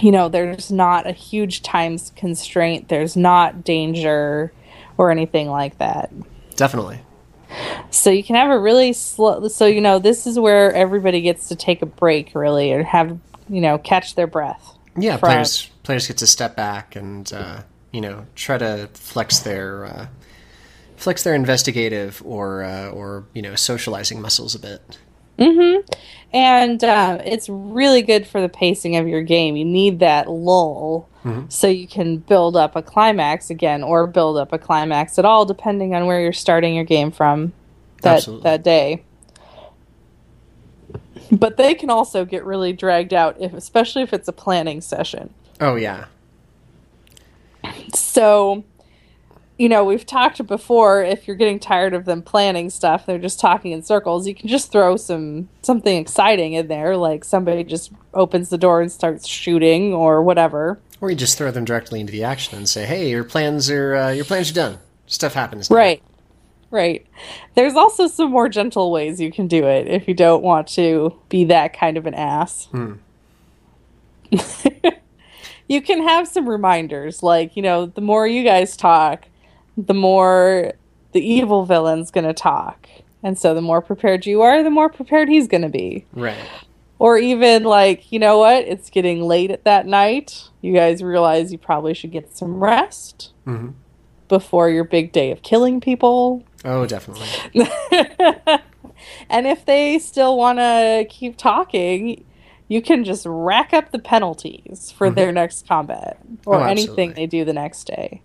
[0.00, 2.88] you know, there's not a huge time constraint.
[2.88, 4.52] There's not danger
[4.98, 6.10] or anything like that.
[6.56, 7.00] definitely
[7.90, 9.48] So you can have a really slow.
[9.48, 13.18] So you know, this is where everybody gets to take a break, really, and have
[13.48, 14.76] you know catch their breath.
[14.96, 19.38] Yeah, from- players players get to step back and uh, you know try to flex
[19.40, 20.06] their uh,
[20.96, 24.98] flex their investigative or uh, or you know socializing muscles a bit.
[26.32, 29.56] And uh, it's really good for the pacing of your game.
[29.56, 31.08] You need that lull
[31.48, 35.44] so you can build up a climax again, or build up a climax at all,
[35.44, 37.52] depending on where you're starting your game from
[38.02, 38.42] that Absolutely.
[38.44, 39.02] that day.
[41.32, 45.34] But they can also get really dragged out, if especially if it's a planning session.
[45.60, 46.04] Oh yeah,
[47.92, 48.62] So,
[49.58, 51.02] you know, we've talked before.
[51.02, 54.26] If you're getting tired of them planning stuff, they're just talking in circles.
[54.26, 58.80] You can just throw some something exciting in there, like somebody just opens the door
[58.82, 60.78] and starts shooting or whatever.
[61.00, 63.96] or you just throw them directly into the action and say, "Hey, your plans are
[63.96, 64.78] uh, your plans are done.
[65.06, 66.02] Stuff happens." now." Right,
[66.70, 67.06] right.
[67.54, 71.14] There's also some more gentle ways you can do it if you don't want to
[71.30, 72.68] be that kind of an ass.
[75.68, 79.28] you can have some reminders, like you know, the more you guys talk,
[79.76, 80.72] the more
[81.12, 82.88] the evil villain's going to talk,
[83.22, 86.04] and so the more prepared you are, the more prepared he's going to be.
[86.12, 86.36] Right.
[86.98, 88.64] Or even like, you know what?
[88.64, 90.48] It's getting late at that night.
[90.62, 93.70] You guys realize you probably should get some rest hmm
[94.28, 96.42] before your big day of killing people.
[96.64, 97.28] Oh, definitely.
[99.30, 102.24] and if they still want to keep talking,
[102.66, 107.26] you can just rack up the penalties for their next combat or Oh, anything they
[107.26, 108.22] do the next day.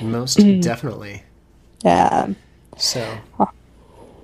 [0.00, 0.62] Most Mm.
[0.62, 1.22] definitely.
[1.84, 2.28] Yeah.
[2.78, 3.18] So,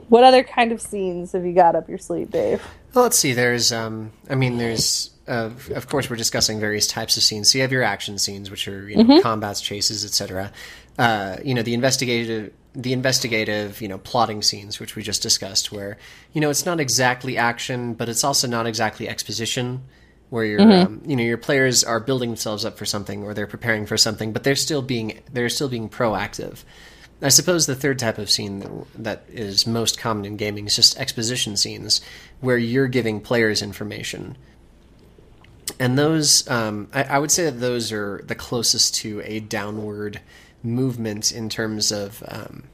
[0.08, 2.62] What other kind of scenes have you got up your sleeve, Dave?
[2.94, 3.34] well, let's see.
[3.34, 7.50] There's, um, I mean, there's, uh, of course, we're discussing various types of scenes.
[7.50, 9.20] So you have your action scenes, which are, you know, Mm-hmm.
[9.22, 10.50] combats, chases, etc.
[10.98, 15.70] Uh, you know, the investigative, the investigative, you know, plotting scenes, which we just discussed,
[15.72, 15.98] where,
[16.32, 19.82] you know, it's not exactly action, but it's also not exactly exposition.
[20.30, 20.86] Where your, Mm-hmm.
[20.86, 23.96] um, you know, your players are building themselves up for something, or they're preparing for
[23.96, 26.64] something, but they're still being, they're still being proactive.
[27.20, 30.98] I suppose the third type of scene that, is most common in gaming is just
[30.98, 32.00] exposition scenes,
[32.40, 34.36] where you're giving players information.
[35.80, 40.20] And those, um, I, I would say that those are the closest to a downward
[40.62, 42.64] movement in terms of, um,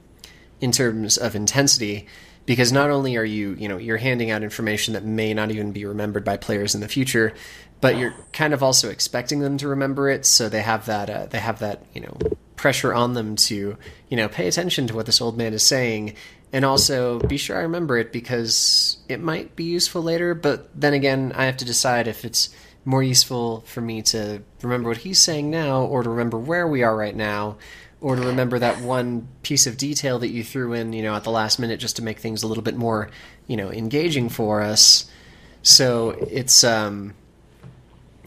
[0.60, 2.06] in terms of intensity,
[2.46, 5.72] because not only are you, you know, you're handing out information that may not even
[5.72, 7.32] be remembered by players in the future,
[7.80, 11.26] but you're kind of also expecting them to remember it, so they have that, uh,
[11.26, 12.16] they have that, you know,
[12.56, 13.76] pressure on them to,
[14.08, 16.14] you know, pay attention to what this old man is saying,
[16.52, 20.34] and also be sure I remember it because it might be useful later.
[20.34, 22.48] But then again, I have to decide if it's
[22.84, 26.82] more useful for me to remember what he's saying now, or to remember where we
[26.82, 27.56] are right now,
[28.04, 31.24] or to remember that one piece of detail that you threw in, you know, at
[31.24, 33.08] the last minute just to make things a little bit more,
[33.46, 35.10] you know, engaging for us.
[35.62, 37.14] So it's, um,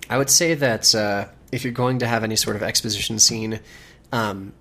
[0.10, 3.60] I would say that uh, if you're going to have any sort of exposition scene,
[4.12, 4.52] um,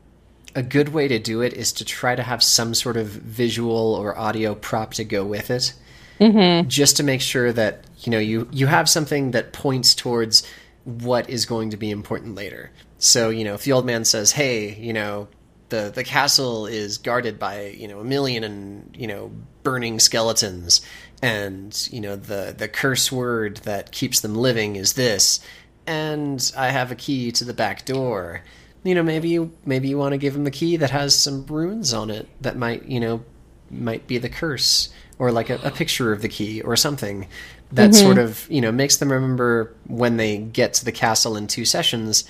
[0.55, 3.95] a good way to do it is to try to have some sort of visual
[3.95, 5.73] or audio prop to go with it,
[6.21, 6.69] mm-hmm.
[6.69, 10.47] just to make sure that you know you you have something that points towards
[10.85, 12.71] what is going to be important later.
[12.99, 15.29] So you know, if the old man says, "Hey, you know."
[15.69, 19.33] The, the castle is guarded by you know a million and you know
[19.65, 20.81] burning skeletons
[21.21, 25.41] and you know the the curse word that keeps them living is this
[25.85, 28.43] and I have a key to the back door
[28.85, 31.45] you know maybe you maybe you want to give him a key that has some
[31.47, 33.25] runes on it that might you know
[33.71, 37.27] might be the curse or like a, a picture of the key or something
[37.73, 38.05] that mm-hmm.
[38.07, 41.65] sort of you know makes them remember when they get to the castle in two
[41.65, 42.25] sessions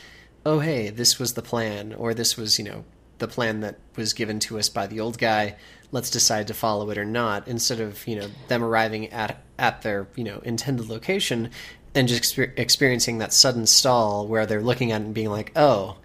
[0.47, 2.85] oh hey this was the plan or this was you know
[3.19, 5.57] the plan that was given to us by the old guy.
[5.91, 7.49] Let's decide to follow it or not.
[7.49, 11.51] Instead of you know them arriving at at their you know intended location
[11.95, 15.53] and just exper- experiencing that sudden stall where they're looking at it and being like
[15.57, 15.97] oh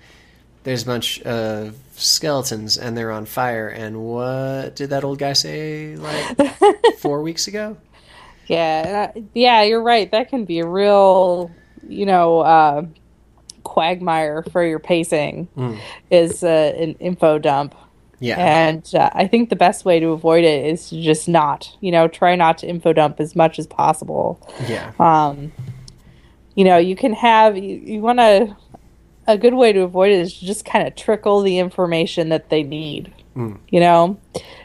[0.64, 3.68] there's a bunch of skeletons and they're on fire.
[3.68, 6.38] And what did that old guy say like
[7.00, 7.78] four weeks ago?
[8.48, 10.12] Yeah, uh, yeah, you're right.
[10.12, 11.50] That can be a real,
[11.88, 12.86] you know, uh,
[13.64, 15.48] quagmire for your pacing.
[16.10, 17.76] Is uh, an info dump,
[18.20, 21.76] yeah and uh, I think the best way to avoid it is to just not,
[21.82, 24.40] you know, try not to info dump as much as possible.
[24.68, 25.52] yeah Um,
[26.56, 28.56] you know, you can have you, you want to.
[29.28, 32.50] A good way to avoid it is to just kind of trickle the information that
[32.50, 33.14] they need.
[33.70, 34.20] You know,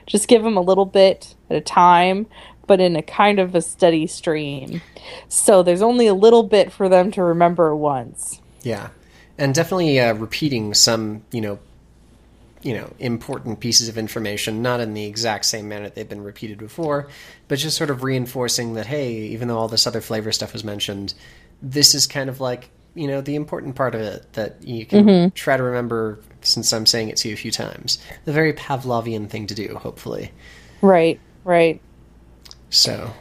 [0.07, 2.27] just give them a little bit at a time,
[2.67, 4.81] but in a kind of a steady stream.
[5.29, 8.41] So there's only a little bit for them to remember once.
[8.67, 8.89] Yeah,
[9.39, 11.61] and definitely uh, repeating some, you know,
[12.63, 16.59] you know, important pieces of information, not in the exact same manner they've been repeated
[16.59, 17.07] before,
[17.47, 20.65] but just sort of reinforcing that, hey, even though all this other flavor stuff was
[20.65, 21.15] mentioned,
[21.63, 25.31] this is kind of like, you know, the important part of it that you can
[25.31, 28.01] try to remember since I'm saying it to you a few times.
[28.25, 30.33] The very Pavlovian thing to do, hopefully.
[30.83, 31.81] Right, right.
[32.71, 33.13] So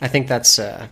[0.00, 0.88] I think that's uh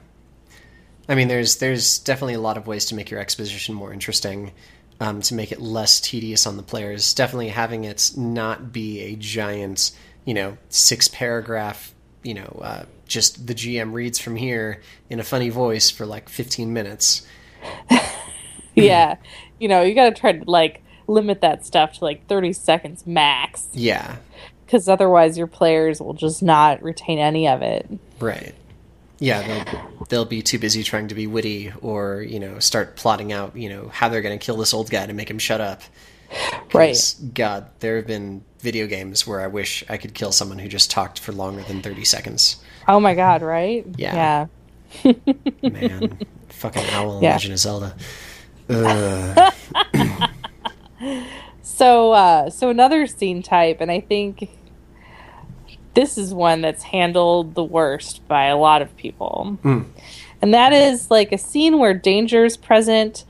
[1.13, 4.53] I mean there's there's definitely a lot of ways to make your exposition more interesting.
[5.01, 9.17] Um, to make it less tedious on the players, definitely having it not be a
[9.17, 9.91] giant,
[10.25, 11.93] you know, six paragraph,
[12.23, 16.29] you know, uh, just the GM reads from here in a funny voice for like
[16.29, 17.27] 15 minutes.
[18.75, 19.17] Yeah.
[19.59, 23.07] you know, you got to try to like limit that stuff to like 30 seconds
[23.07, 24.17] max Yeah,
[24.65, 27.87] because otherwise your players will just not retain any of it.
[28.21, 28.55] right.
[29.23, 33.33] Yeah, they'll, they'll be too busy trying to be witty or, you know, start plotting
[33.33, 35.61] out, you know, how they're going to kill this old guy to make him shut
[35.61, 35.83] up.
[36.75, 37.15] Right.
[37.33, 40.91] God, there have been video games where I wish I could kill someone who just
[40.91, 42.57] talked for longer than 30 seconds.
[42.89, 43.87] Oh my god, right?
[43.97, 44.47] Yeah.
[45.05, 45.13] Yeah.
[45.63, 46.19] Man,
[46.49, 47.33] fucking owl in Yeah.
[47.33, 47.97] Legend of Zelda.
[48.69, 49.53] Ugh.
[51.65, 54.49] So, uh, so another scene type, and I think
[55.95, 59.85] this is one that's handled the worst by a lot of people, Mm.
[60.41, 63.25] and that is like a scene where danger is present,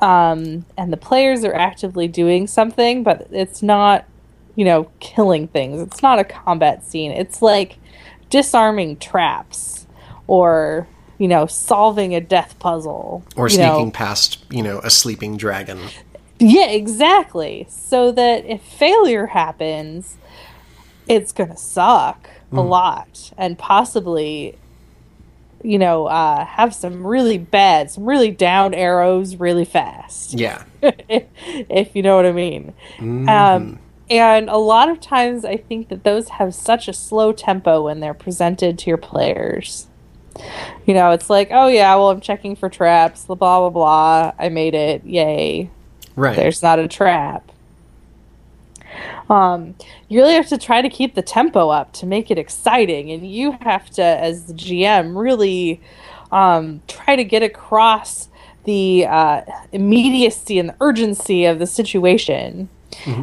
[0.00, 4.04] um, and the players are actively doing something, but it's not,
[4.54, 5.80] you know, killing things.
[5.80, 7.12] It's not a combat scene.
[7.12, 7.78] It's like
[8.30, 9.86] disarming traps,
[10.26, 10.86] or
[11.18, 13.72] you know, solving a death puzzle, Or you know.
[13.74, 15.78] sneaking past, you know, a sleeping dragon.
[16.38, 17.66] Yeah, exactly.
[17.70, 20.18] So that if failure happens,
[21.08, 24.56] it's going to suck a lot and possibly,
[25.62, 30.62] you know, uh, have some really bad, some really down arrows really fast, Yeah.
[30.82, 32.72] if you know what I mean.
[33.00, 33.78] Um,
[34.08, 38.00] and a lot of times I think that those have such a slow tempo when
[38.00, 39.88] they're presented to your players.
[40.86, 44.32] You know, it's like, oh yeah, well, I'm checking for traps, blah, blah, blah.
[44.38, 45.04] I made it.
[45.04, 45.70] Yay
[46.14, 46.36] Right.
[46.36, 47.50] there's not a trap.
[49.28, 49.74] Um,
[50.08, 53.30] you really have to try to keep the tempo up to make it exciting, and
[53.30, 55.80] you have to, as the GM, really
[56.30, 58.28] um, try to get across
[58.64, 59.42] the uh,
[59.72, 62.68] immediacy and the urgency of the situation.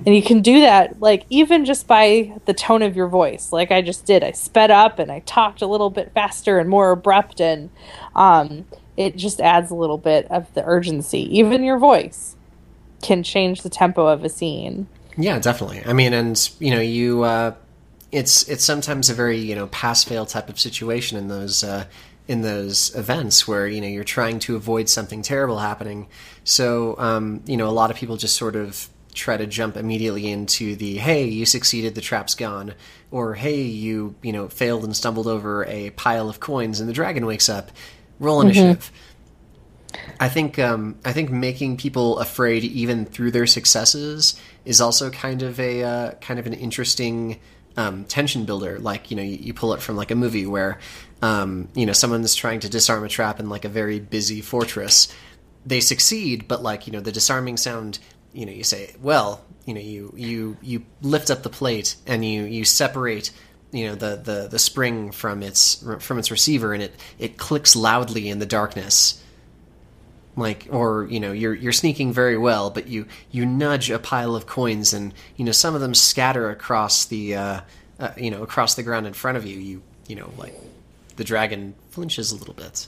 [0.06, 3.72] And you can do that, like, even just by the tone of your voice, like
[3.72, 4.24] I just did.
[4.24, 7.70] I sped up and I talked a little bit faster and more abrupt, and
[8.16, 8.66] um,
[8.96, 11.22] it just adds a little bit of the urgency.
[11.38, 12.36] Even your voice
[13.02, 14.88] can change the tempo of a scene.
[15.18, 15.84] Yeah, definitely.
[15.86, 17.56] I mean, and you know, you uh,
[18.12, 21.86] it's it's sometimes a very you know pass fail type of situation in those uh,
[22.28, 26.08] in those events where you know you're trying to avoid something terrible happening.
[26.44, 30.30] So um, you know, a lot of people just sort of try to jump immediately
[30.32, 32.74] into the hey, you succeeded, the trap's gone,
[33.12, 36.94] or hey, you you know failed and stumbled over a pile of coins and the
[36.94, 37.72] dragon wakes up.
[38.20, 38.92] Roll initiative.
[40.20, 45.44] I think um, I think making people afraid even through their successes is also kind
[45.44, 47.40] of a uh, kind of an interesting
[47.78, 48.80] um, tension builder.
[48.80, 50.80] Like you know you, you pull it from like a movie where
[51.22, 55.14] um, you know someone's trying to disarm a trap in like a very busy fortress.
[55.66, 58.00] They succeed, but like you know the disarming sound.
[58.34, 62.26] You know you say well you know you you you lift up the plate and
[62.26, 63.32] you you separate
[63.72, 67.76] you know the the the spring from its from its receiver and it it clicks
[67.76, 69.23] loudly in the darkness
[70.36, 74.36] like or you know you're you're sneaking very well but you you nudge a pile
[74.36, 77.62] of coins and you know some of them scatter across the uh,
[78.00, 79.58] uh, you know across the ground in front of you.
[79.58, 80.56] You you know like
[81.16, 82.88] the dragon flinches a little bit.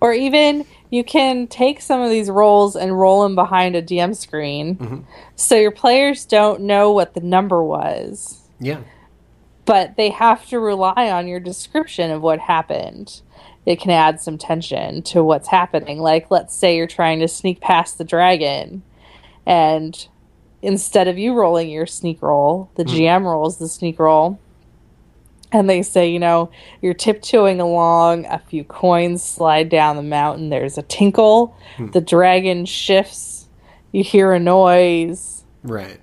[0.00, 4.16] Or even you can take some of these rolls and roll them behind a DM
[4.16, 4.76] screen.
[5.34, 8.80] So your players don't know what the number was, yeah.
[9.64, 13.22] But they have to rely on your description of what happened.
[13.64, 16.00] It can add some tension to what's happening.
[16.00, 18.82] Like, let's say you're trying to sneak past the dragon,
[19.46, 20.06] and
[20.62, 22.90] instead of you rolling your sneak roll, the hmm.
[22.90, 24.38] GM rolls the sneak roll.
[25.54, 26.50] And they say, you know,
[26.80, 31.90] you're tiptoeing along, a few coins slide down the mountain, there's a tinkle, hmm.
[31.90, 33.48] the dragon shifts,
[33.90, 36.00] you hear a noise, right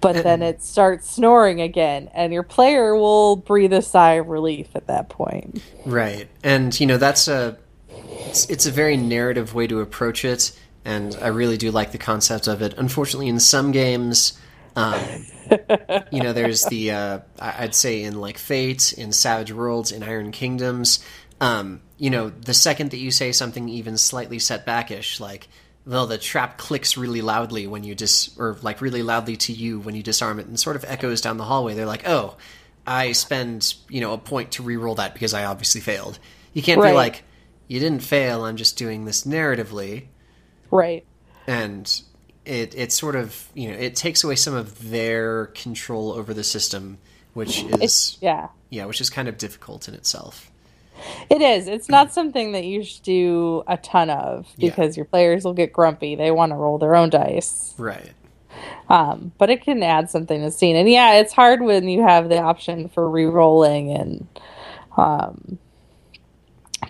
[0.00, 4.68] but then it starts snoring again, and your player will breathe a sigh of relief
[4.74, 5.62] at that point.
[5.84, 7.58] Right, and you know that's a
[7.90, 10.52] it's, it's a very narrative way to approach it,
[10.84, 12.74] and I really do like the concept of it.
[12.76, 14.38] Unfortunately, in some games,
[14.76, 15.26] um,
[16.10, 20.32] you know, there's the uh, I'd say in like Fate, in Savage Worlds, in Iron
[20.32, 21.04] Kingdoms,
[21.40, 25.48] um, you know, the second that you say something even slightly setbackish, like
[25.86, 29.80] well, the trap clicks really loudly when you dis or like really loudly to you
[29.80, 31.74] when you disarm it, and sort of echoes down the hallway.
[31.74, 32.36] They're like, oh.
[32.86, 36.18] I spend, you know, a point to re-roll that because I obviously failed.
[36.54, 36.90] You can't Right.
[36.90, 37.22] be like,
[37.68, 38.44] you didn't fail.
[38.46, 40.06] I'm just doing this narratively,
[40.70, 41.04] Right.
[41.46, 41.88] and
[42.46, 46.42] it it sort of you know it takes away some of their control over the
[46.42, 46.98] system,
[47.34, 48.48] which is Yeah.
[48.70, 50.49] yeah, which is kind of difficult in itself.
[51.28, 51.68] It is.
[51.68, 54.70] It's not something that you should do a ton of Yeah.
[54.70, 56.14] because your players will get grumpy.
[56.14, 57.74] They want to roll their own dice.
[57.78, 58.12] Right.
[58.88, 60.76] Um, but it can add something to the scene.
[60.76, 64.26] And yeah, it's hard when you have the option for re-rolling and
[64.96, 65.58] um,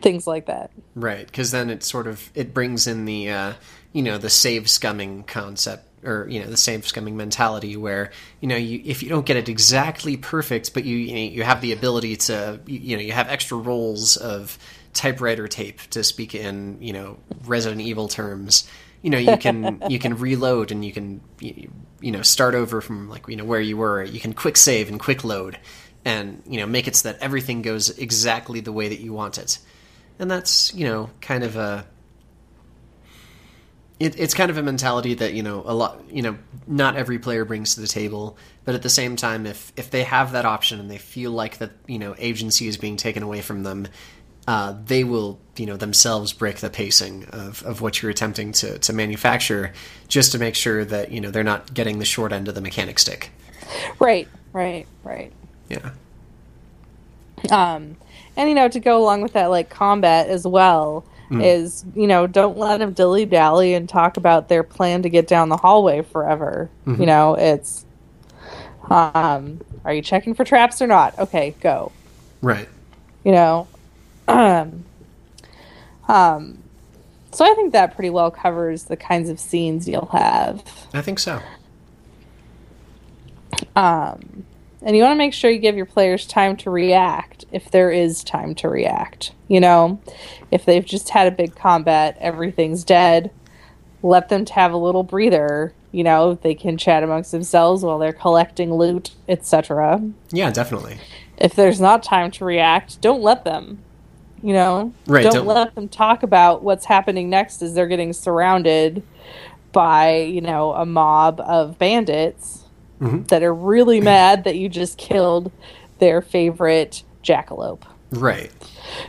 [0.00, 0.70] things like that.
[0.94, 3.52] Right, because then it sort of it brings in the uh,
[3.92, 8.48] you know the save scumming concept or you know the save scumming mentality where you
[8.48, 11.60] know you if you don't get it exactly perfect, but you you, know, you have
[11.60, 14.58] the ability to you, you know you have extra rolls of
[14.92, 18.68] typewriter tape to speak in you know Resident Evil terms.
[19.02, 21.70] You know you can you can reload and you can you,
[22.00, 24.02] you know start over from like you know where you were.
[24.02, 25.58] You can quick save and quick load,
[26.04, 29.38] and you know make it so that everything goes exactly the way that you want
[29.38, 29.58] it
[30.20, 31.84] and that's you know kind of a
[34.00, 36.36] it, it's kind of a mentality that you know a lot you know
[36.66, 40.04] not every player brings to the table but at the same time if if they
[40.04, 43.40] have that option and they feel like that you know agency is being taken away
[43.42, 43.86] from them
[44.48, 48.78] uh, they will you know themselves break the pacing of, of what you're attempting to,
[48.78, 49.72] to manufacture
[50.08, 52.60] just to make sure that you know they're not getting the short end of the
[52.60, 53.30] mechanic stick
[54.00, 55.32] Right, right, right.
[55.68, 55.90] yeah
[57.50, 57.96] Um,
[58.36, 61.04] and you know, to go along with that, like combat as well,
[61.40, 65.28] is you know, don't let them dilly dally and talk about their plan to get
[65.28, 66.68] down the hallway forever.
[66.86, 67.84] You know, it's,
[68.88, 71.18] um, are you checking for traps or not?
[71.18, 71.92] Okay, go.
[72.42, 72.68] right
[73.24, 73.68] You know,
[74.26, 74.84] um,
[76.08, 76.58] um,
[77.32, 80.64] so I think that pretty well covers the kinds of scenes you'll have.
[80.92, 81.40] i think so
[83.76, 84.44] Um,
[84.82, 87.90] and you want to make sure you give your players time to react if there
[87.90, 89.32] is time to react.
[89.48, 90.00] You know,
[90.50, 93.30] if they've just had a big combat, everything's dead,
[94.02, 95.74] let them have a little breather.
[95.92, 100.02] You know, they can chat amongst themselves while they're collecting loot, etc.
[100.30, 100.98] yeah definitely
[101.36, 103.82] If there's not time to react, don't let them.
[104.42, 108.12] You know, Right, Don't, don't- let them talk about what's happening next as they're getting
[108.14, 109.02] surrounded
[109.72, 112.59] by you know a mob of bandits
[113.00, 113.28] Mhm.
[113.28, 115.50] that are really mad that you just killed
[115.98, 117.82] their favorite jackalope.
[118.10, 118.50] right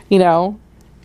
[0.08, 0.58] You know,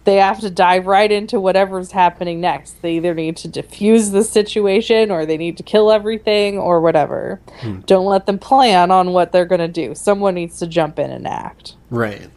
[0.04, 2.82] they have to dive right into whatever's happening next.
[2.82, 7.42] They either need to diffuse the situation or they need to kill everything or whatever.
[7.86, 9.94] Don't let them plan on what they're going to do.
[9.96, 11.76] Someone needs to jump in and act.
[11.90, 12.30] right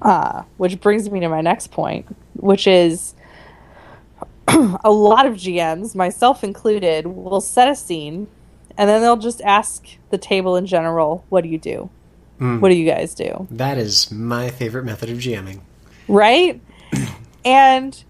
[0.00, 2.06] Uh, which brings me to my next point,
[2.36, 3.14] which is
[4.48, 8.28] a lot of GMs, myself included, will set a scene
[8.78, 11.90] and then they'll just ask the table in general, what do you do?
[12.38, 12.60] Hmm.
[12.60, 13.46] What do you guys do?
[13.50, 15.60] that is my favorite method of gming
[16.06, 16.60] Right?
[17.44, 18.02] and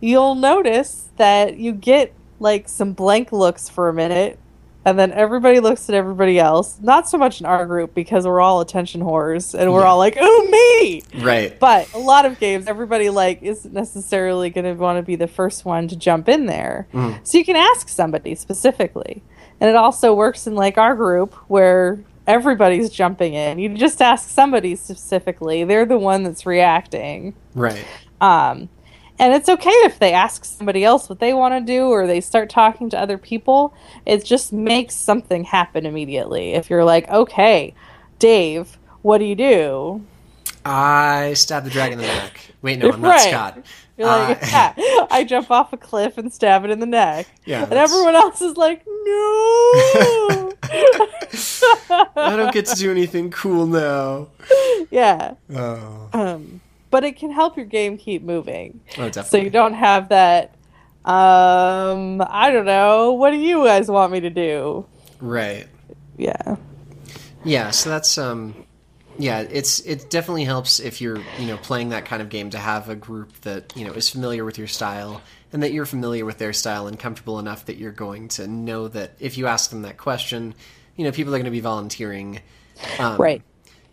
[0.00, 4.38] you'll notice that you get like some blank looks for a minute
[4.84, 6.78] and then everybody looks at everybody else.
[6.80, 9.86] Not so much in our group because we're all attention whores and we're Yeah.
[9.88, 14.64] all like, "Oh me!" right But a lot of games, everybody like isn't necessarily going
[14.64, 16.86] to want to be the first one to jump in there.
[16.92, 17.12] Hmm.
[17.22, 19.22] So you can ask somebody specifically,
[19.60, 23.58] and it also works in like our group where everybody's jumping in.
[23.58, 27.34] You just ask somebody specifically; they're the one that's reacting.
[27.54, 27.84] right
[28.20, 28.68] Um,
[29.18, 32.20] and it's okay if they ask somebody else what they want to do or they
[32.20, 33.74] start talking to other people.
[34.06, 36.54] It just makes something happen immediately.
[36.54, 37.74] If you're like, okay,
[38.20, 40.04] Dave, what do you do?
[40.64, 42.52] I stab the dragon in the back.
[42.62, 43.30] Wait, no, I'm not Right.
[43.30, 43.66] Scott.
[43.98, 44.46] You're like, Uh,
[44.76, 47.26] yeah, I jump off a cliff and stab it in the neck.
[47.44, 50.52] Yeah, and that's- everyone else is like, no.
[52.16, 54.28] I don't get to do anything cool now.
[54.90, 55.34] yeah.
[55.54, 58.80] Oh, Um, but it can help your game keep moving.
[58.98, 59.28] oh definitely.
[59.30, 60.54] So you don't have that,
[61.04, 64.86] um, I don't know, what do you guys want me to do?
[65.20, 65.66] right.
[66.16, 66.56] Yeah.
[67.44, 68.54] Yeah, so that's um
[69.18, 72.58] yeah, it's it definitely helps if you're, you know, playing that kind of game to
[72.58, 75.20] have a group that, you know, is familiar with your style
[75.52, 78.86] and that you're familiar with their style and comfortable enough that you're going to know
[78.88, 80.54] that if you ask them that question,
[80.96, 82.40] you know, people are going to be volunteering.
[82.98, 83.42] Um, Right.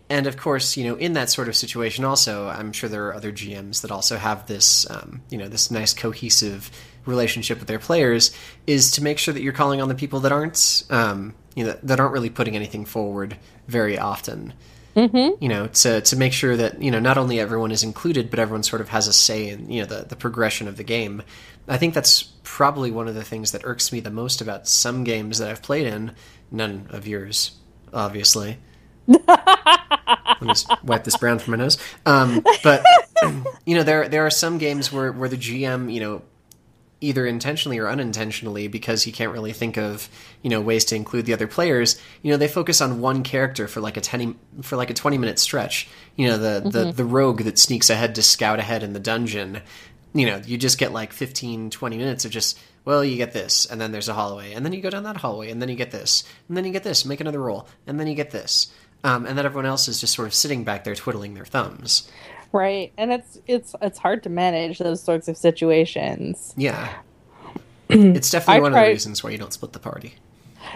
[0.08, 3.14] And of course, you know, in that sort of situation, also, I'm sure there are
[3.14, 6.70] other GMs that also have this, um, you know, this nice cohesive
[7.06, 8.30] relationship with their players.
[8.68, 11.76] Is to make sure that you're calling on the people that aren't, um, you know,
[11.82, 14.52] that aren't really putting anything forward very often.
[14.96, 15.42] Mm-hmm.
[15.42, 18.38] You know, to to make sure that you know not only everyone is included, but
[18.38, 21.22] everyone sort of has a say in you know the the progression of the game.
[21.68, 25.04] I think that's probably one of the things that irks me the most about some
[25.04, 26.12] games that I've played in.
[26.50, 27.52] None of yours,
[27.92, 28.58] obviously.
[29.06, 31.76] Let me just wipe this brown from my nose.
[32.06, 32.84] Um, but
[33.66, 36.22] you know, there there are some games where where the GM, you know,
[37.00, 40.08] either intentionally or unintentionally, because he can't really think of
[40.42, 42.00] you know ways to include the other players.
[42.22, 45.18] You know, they focus on one character for like a ten for like a twenty
[45.18, 45.88] minute stretch.
[46.16, 49.62] You know, the the the rogue that sneaks ahead to scout ahead in the dungeon.
[50.14, 53.66] You know, you just get like 15, 20 minutes of just well, you get this,
[53.66, 55.74] and then there's a hallway, and then you go down that hallway, and then you
[55.74, 58.68] get this, and then you get this, make another roll, and then you get this.
[59.02, 62.08] Um, and then everyone else is just sort of sitting back there twiddling their thumbs.
[62.56, 62.92] Right.
[62.96, 66.54] And it's it's it's hard to manage those sorts of situations.
[66.56, 66.92] Yeah.
[67.88, 70.14] it's definitely I one of the reasons why you don't split the party.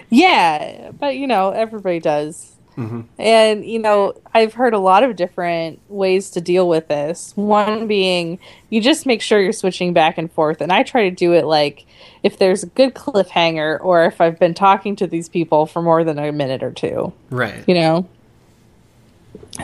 [0.08, 2.56] Yeah, but you know, everybody does.
[2.76, 3.00] Mm-hmm.
[3.18, 7.32] And you know, I've heard a lot of different ways to deal with this.
[7.36, 8.38] One being
[8.70, 10.60] you just make sure you're switching back and forth.
[10.60, 11.86] And I try to do it like
[12.22, 16.04] if there's a good cliffhanger or if I've been talking to these people for more
[16.04, 17.64] than a minute or two, Right.
[17.66, 18.06] you know?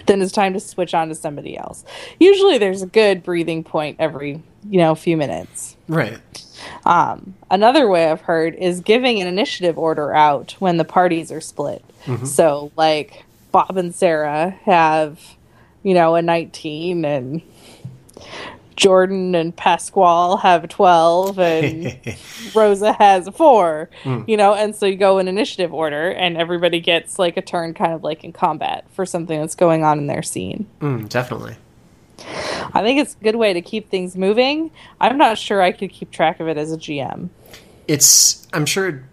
[0.06, 1.84] Then it's time to switch on to somebody else.
[2.18, 5.76] Usually there's a good breathing point every, you know, few minutes.
[5.88, 6.18] Right.
[6.84, 11.40] Um, another way I've heard is giving an initiative order out when the parties are
[11.40, 11.84] split.
[12.26, 15.20] So, like, Bob and Sarah have,
[15.82, 17.42] you know, a 19, and
[18.76, 21.98] Jordan and Pasquale have 12, and
[22.54, 23.90] Rosa has a 4,
[24.26, 27.74] you know, and so you go in initiative order, and everybody gets, like, a turn
[27.74, 30.66] kind of like in combat for something that's going on in their scene.
[30.80, 31.56] Mm, definitely.
[32.72, 34.70] I think it's a good way to keep things moving.
[35.00, 37.28] I'm not sure I could keep track of it as a GM.
[37.88, 38.46] It's.
[38.52, 39.04] I'm sure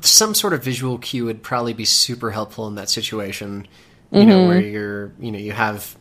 [0.00, 3.66] some sort of visual cue would probably be super helpful in that situation.
[4.10, 5.96] You know, where you're, you know, you have,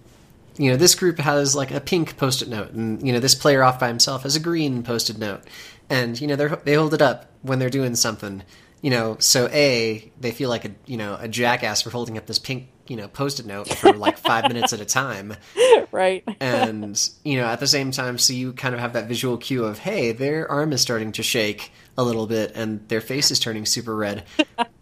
[0.61, 3.63] you know, this group has like a pink post-it note, and you know, this player
[3.63, 5.41] off by himself has a green post-it note,
[5.89, 8.43] and you know, they they hold it up when they're doing something.
[8.83, 12.27] You know, so a they feel like a you know a jackass for holding up
[12.27, 15.35] this pink you know post-it note for like five minutes at a time.
[15.91, 16.23] right?
[16.39, 19.65] and you know at the same time so you kind of have that visual cue
[19.65, 23.39] of hey their arm is starting to shake a little bit and their face is
[23.39, 24.23] turning super red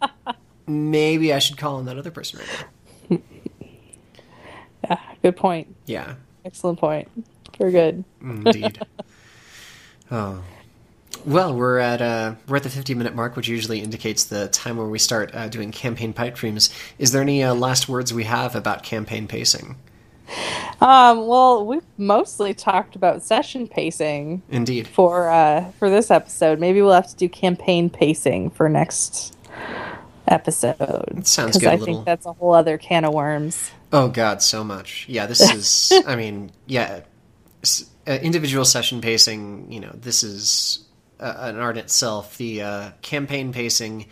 [0.68, 2.66] maybe i should call on that other person right now
[4.84, 5.74] Yeah, good point.
[5.86, 6.14] yeah
[6.44, 7.08] Excellent point.
[7.58, 8.04] Very good.
[8.22, 8.80] indeed
[10.10, 10.42] oh
[11.26, 14.76] well we're at uh we're at the 50 minute mark which usually indicates the time
[14.78, 18.24] where we start uh, doing campaign pipe dreams is there any uh, last words we
[18.24, 19.76] have about campaign pacing
[20.80, 26.58] Um, well, we've mostly talked about session pacing indeed for uh, for this episode.
[26.60, 29.36] Maybe we'll have to do campaign pacing for next
[30.30, 31.26] episode.
[31.26, 33.70] sounds good, I little- think that's a whole other can of worms.
[33.92, 35.04] Oh God, so much.
[35.08, 35.92] Yeah, this is.
[36.06, 37.00] I mean, yeah,
[38.06, 39.70] uh, individual session pacing.
[39.72, 40.86] You know, this is
[41.18, 42.36] uh, an art itself.
[42.38, 44.06] The uh, campaign pacing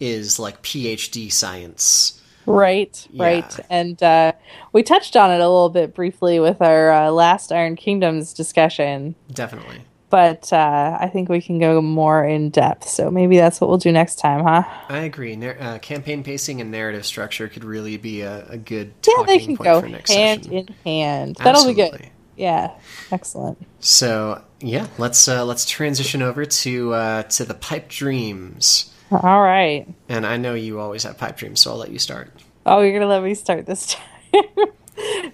[0.00, 2.18] is like PhD science.
[2.44, 3.24] Right, Yeah.
[3.24, 3.60] right.
[3.70, 4.32] And uh,
[4.72, 9.14] we touched on it a little bit briefly with our uh, last Iron Kingdoms discussion,
[9.32, 9.82] Definitely.
[10.12, 12.86] But uh, I think we can go more in depth.
[12.86, 14.62] So maybe that's what we'll do next time, huh?
[14.90, 15.34] I agree.
[15.36, 19.38] Nar- uh, campaign pacing and narrative structure could really be a, a good Yeah, they
[19.38, 20.58] can point go for next hand session.
[20.68, 21.36] in hand.
[21.36, 22.10] That'll be good.
[22.36, 22.72] Yeah,
[23.10, 23.58] excellent.
[23.80, 28.92] So yeah, let's uh, let's transition over to uh, to the pipe dreams.
[29.10, 29.88] All right.
[30.10, 32.30] And I know you always have pipe dreams, so I'll let you start.
[32.66, 33.96] Oh, you're gonna let me start this
[34.32, 34.44] time.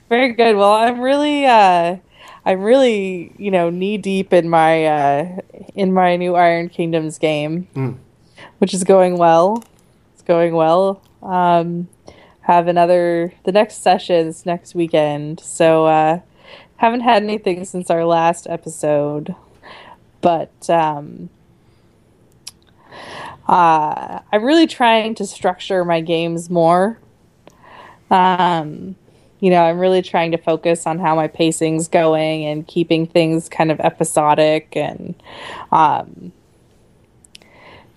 [0.08, 0.56] Very good.
[0.56, 1.96] Well, I'm really, uh,
[2.48, 5.40] I'm really, you know, knee deep in my uh,
[5.74, 7.96] in my new Iron Kingdoms game, Mm.
[8.56, 9.62] which is going well.
[10.14, 11.02] It's going well.
[11.22, 11.88] Um,
[12.40, 16.20] have another the next sessions next weekend, so uh,
[16.76, 19.34] haven't had anything since our last episode,
[20.22, 21.28] but um,
[23.46, 26.98] uh, I'm really trying to structure my games more.
[28.10, 28.96] Um,
[29.40, 33.48] you know, I'm really trying to focus on how my pacing's going and keeping things
[33.48, 35.14] kind of episodic and,
[35.70, 36.32] um,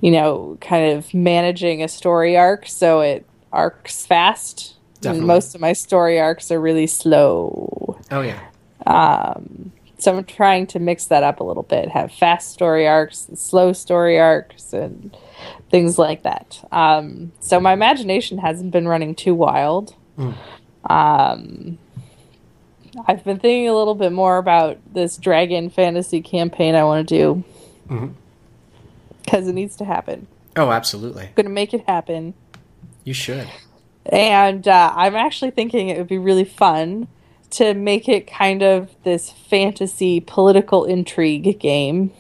[0.02, 4.76] you know, kind of managing a story arc so it arcs fast.
[5.04, 8.00] And most of my story arcs are really slow.
[8.12, 8.40] Oh yeah.
[9.98, 13.38] So I'm trying to mix that up a little bit, have fast story arcs, and
[13.38, 15.16] slow story arcs, and
[15.70, 16.64] things like that.
[16.72, 19.96] Um, so my imagination hasn't been running too wild.
[20.90, 21.78] Um,
[23.08, 27.16] I've been thinking a little bit more about this dragon fantasy campaign I want to
[27.16, 27.44] do
[29.24, 30.28] because it needs to happen.
[30.56, 31.30] Oh, absolutely.
[31.36, 32.34] I'm to make it happen.
[33.04, 33.48] You should.
[34.06, 37.08] And uh, I'm actually thinking it would be really fun
[37.52, 42.12] to make it kind of this fantasy political intrigue game.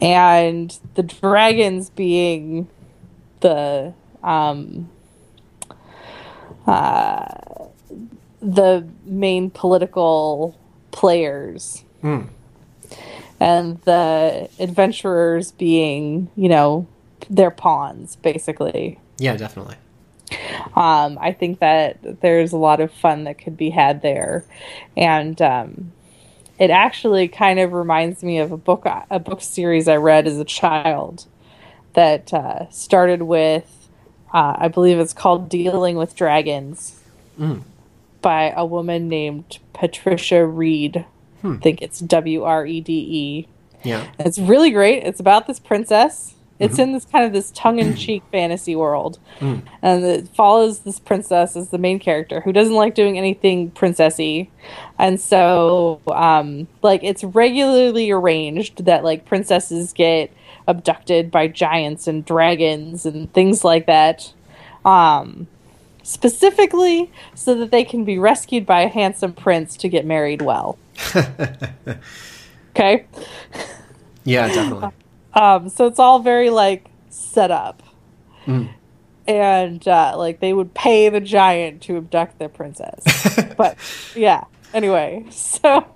[0.00, 2.68] And the dragons being
[3.40, 4.88] the um,
[6.66, 7.26] uh,
[8.40, 10.58] the main political
[10.90, 11.84] players.
[13.38, 16.86] And the adventurers being, you know,
[17.28, 18.98] their pawns, basically.
[19.18, 19.76] Yeah, definitely.
[20.76, 24.44] Um, I think that there's a lot of fun that could be had there,
[24.96, 25.92] and um,
[26.58, 30.38] it actually kind of reminds me of a book a book series I read as
[30.38, 31.26] a child
[31.94, 33.79] that uh, started with
[34.32, 37.00] uh, I believe it's called Dealing with Dragons
[38.22, 41.04] by a woman named Patricia Wrede.
[41.54, 43.48] I think it's W R E D E.
[43.82, 44.06] Yeah.
[44.18, 45.04] It's really great.
[45.04, 46.34] It's about this princess.
[46.58, 51.70] It's in this kind of this tongue-in-cheek fantasy world, and it follows this princess as
[51.70, 54.48] the main character who doesn't like doing anything princessy,
[54.98, 60.30] and so um, like it's regularly arranged that like princesses get
[60.66, 64.32] abducted by giants and dragons and things like that.
[64.84, 65.46] Um,
[66.02, 70.78] specifically so that they can be rescued by a handsome prince to get married well.
[72.70, 73.06] okay?
[74.24, 74.90] Yeah, definitely.
[75.34, 77.82] Um, so it's all very like set up.
[79.26, 83.04] And uh, like they would pay the giant to abduct their princess.
[83.56, 83.76] but
[84.16, 84.44] yeah,
[84.74, 85.86] anyway, so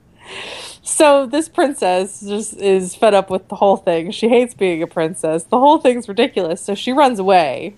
[0.86, 4.12] so this princess just is fed up with the whole thing.
[4.12, 5.42] She hates being a princess.
[5.42, 6.60] The whole thing's ridiculous.
[6.62, 7.74] So she runs away.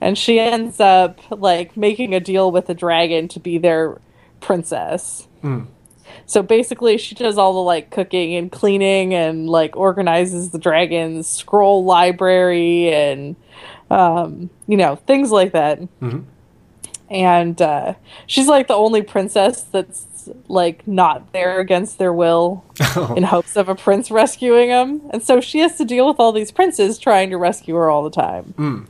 [0.00, 4.00] And she ends up like making a deal with a dragon to be their
[4.40, 5.28] princess.
[6.26, 11.28] So basically, she does all the like cooking and cleaning and like organizes the dragon's
[11.28, 13.36] scroll library and
[13.90, 15.78] um, you know things like that.
[17.10, 17.94] And uh,
[18.26, 20.06] she's like the only princess that's
[20.48, 22.64] like not there against their will
[23.16, 25.02] in hopes of a prince rescuing them.
[25.10, 28.02] And so she has to deal with all these princes trying to rescue her all
[28.02, 28.88] the time.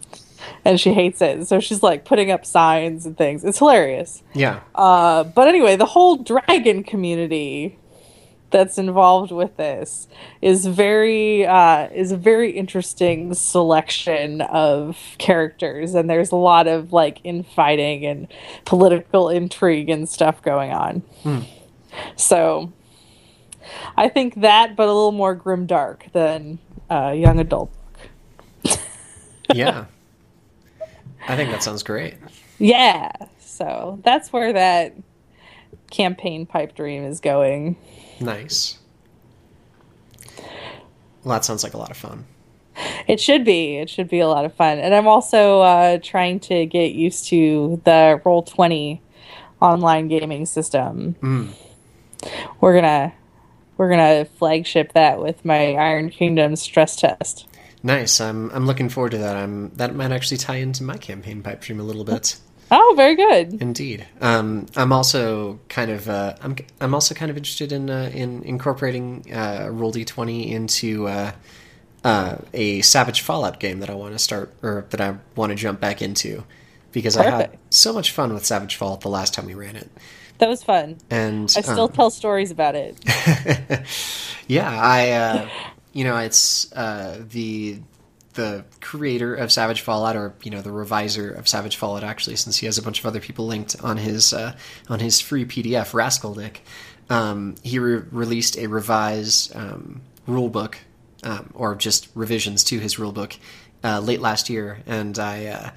[0.65, 1.47] And she hates it.
[1.47, 3.45] So she's like putting up signs and things.
[3.45, 4.23] It's hilarious.
[4.35, 4.61] Yeah.
[4.75, 7.79] Uh, but anyway, the whole dragon community
[8.53, 10.07] that's involved with this
[10.41, 16.93] is very uh, is a very interesting selection of characters, and there's a lot of
[16.93, 18.29] like infighting and
[18.65, 21.03] political intrigue and stuff going on.
[22.17, 22.73] So,
[23.97, 26.59] I think that, but a little more grim dark than
[26.91, 27.73] uh, young adult.
[29.55, 29.87] Yeah.
[31.29, 32.15] I think that sounds great.
[32.59, 34.95] Yeah, so that's where that
[35.93, 37.77] campaign pipe dream is going.
[38.19, 38.79] Nice.
[41.23, 42.27] Well, that sounds like a lot of fun.
[43.07, 43.77] It should be.
[43.77, 44.79] It should be a lot of fun.
[44.79, 49.03] And I'm also uh, trying to get used to the Roll Twenty
[49.61, 51.55] online gaming system.
[52.61, 53.13] We're gonna
[53.77, 57.47] we're gonna flagship that with my Iron Kingdom stress test.
[57.83, 58.21] Nice.
[58.21, 59.37] I'm I'm looking forward to that.
[59.37, 62.39] I'm that might actually tie into my campaign pipe dream a little bit.
[62.75, 63.61] Oh, very good.
[63.61, 64.07] Indeed.
[64.23, 68.43] Um, I'm also kind of uh, I'm I'm also kind of interested in uh, in
[68.45, 71.33] incorporating uh, Roll D20 into uh,
[72.03, 75.57] uh, a Savage Fallout game that I want to start or that I want to
[75.57, 76.45] jump back into
[76.93, 79.91] because I had so much fun with Savage Fallout the last time we ran it.
[80.39, 80.97] That was fun.
[81.11, 82.99] And I still um, tell stories about it.
[84.49, 85.49] yeah, I uh,
[85.93, 87.81] you know it's uh, the
[88.35, 92.59] the creator of Savage Fallout, or you know the reviser of Savage Fallout, actually, since
[92.59, 94.57] he has a bunch of other people linked on his uh,
[94.89, 96.63] on his free PDF, Rascal Dick.
[97.11, 100.79] Um, he re- released a revised um, rule book,
[101.23, 103.37] um, or just revisions to his rule book,
[103.85, 105.47] uh, late last year, and I.
[105.47, 105.71] Uh,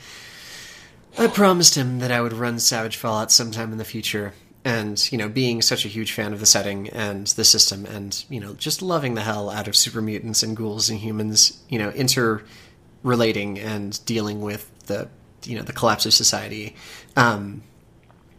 [1.17, 4.33] I promised him that I would run Savage Fallout sometime in the future.
[4.65, 8.25] And, you know, being such a huge fan of the setting and the system and,
[8.29, 11.77] you know, just loving the hell out of super mutants and ghouls and humans, you
[11.77, 15.07] know, interrelating and dealing with the,
[15.43, 16.75] you know, the collapse of society,
[17.15, 17.61] um,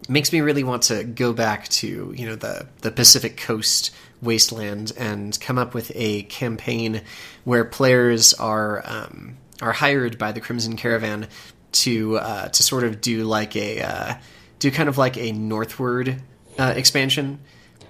[0.08, 4.92] makes me really want to go back to, you know, the, the Pacific Coast wasteland
[4.98, 7.02] and come up with a campaign
[7.44, 11.28] where players are, um, are hired by the Crimson Caravan
[11.72, 14.14] to uh, to sort of do like a uh,
[14.58, 16.22] do kind of like a northward
[16.58, 17.40] uh, expansion,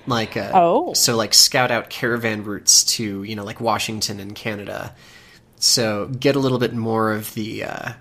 [0.07, 0.93] like uh, Oh.
[0.95, 4.95] so like scout out caravan routes to you know like Washington and Canada,
[5.57, 7.93] so get a little bit more of the uh,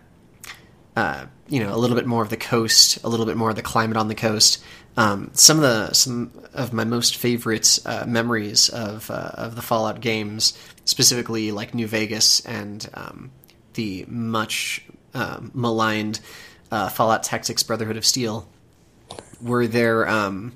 [0.96, 3.56] uh, you know a little bit more of the coast, a little bit more of
[3.56, 4.64] the climate on the coast.
[4.98, 9.62] Um, some of the some of my most favorite uh, memories of uh, of the
[9.62, 13.32] Fallout games, specifically like New Vegas and um,
[13.74, 16.22] the much um, maligned
[16.72, 18.48] uh, Fallout Tactics Brotherhood of Steel,
[19.42, 20.54] were their um,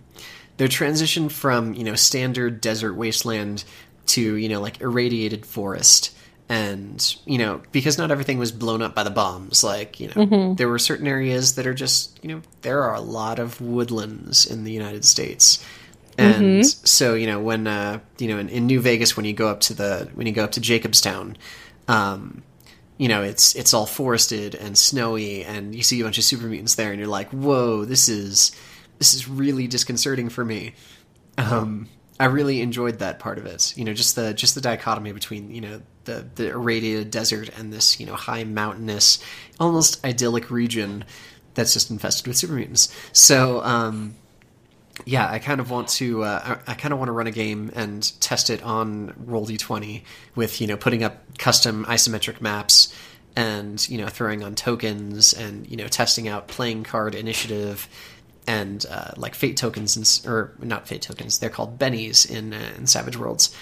[0.58, 3.64] their transition from you know standard desert wasteland
[4.08, 6.16] to you know like irradiated forest.
[6.52, 10.56] And you know because not everything was blown up by the bombs like you know
[10.56, 14.48] there were certain areas that are just you know there are a lot of woodlands
[14.48, 15.64] in the united states.
[16.18, 19.48] And so you know when uh you know in, in new vegas when you go
[19.48, 21.36] up to the when you go up to jacobstown
[21.88, 22.42] um
[22.98, 26.48] you know it's it's all forested and snowy and you see a bunch of super
[26.48, 28.52] mutants there and you're like whoa this is
[29.00, 30.74] this is really disconcerting for me
[31.38, 31.88] um,
[32.20, 33.76] I really enjoyed that part of it.
[33.78, 37.72] You know, just the just the dichotomy between you know the the irradiated desert and
[37.72, 39.24] this you know high mountainous,
[39.60, 41.06] almost idyllic region
[41.54, 42.94] that's just infested with super mutants.
[43.14, 44.16] So um,
[45.06, 47.32] yeah, I kind of want to uh, I, I kind of want to run a
[47.32, 50.04] game and test it on Roll D20
[50.36, 52.94] with you know putting up custom isometric maps
[53.38, 57.88] and you know throwing on tokens and you know testing out playing card initiative
[58.48, 62.70] and uh, like fate tokens and or not fate tokens they're called bennies in uh,
[62.78, 63.56] in Savage Worlds.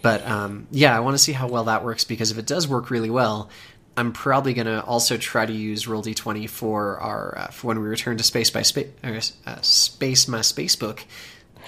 [0.00, 2.66] But um, yeah, I want to see how well that works because if it does
[2.66, 3.50] work really well,
[3.94, 7.86] I'm probably gonna also try to use Roll D20 for our uh, for when we
[7.86, 11.04] return to Space by Space uh, Space My Spacebook.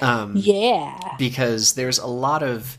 [0.01, 0.99] Um, Yeah.
[1.19, 2.79] because there's a lot of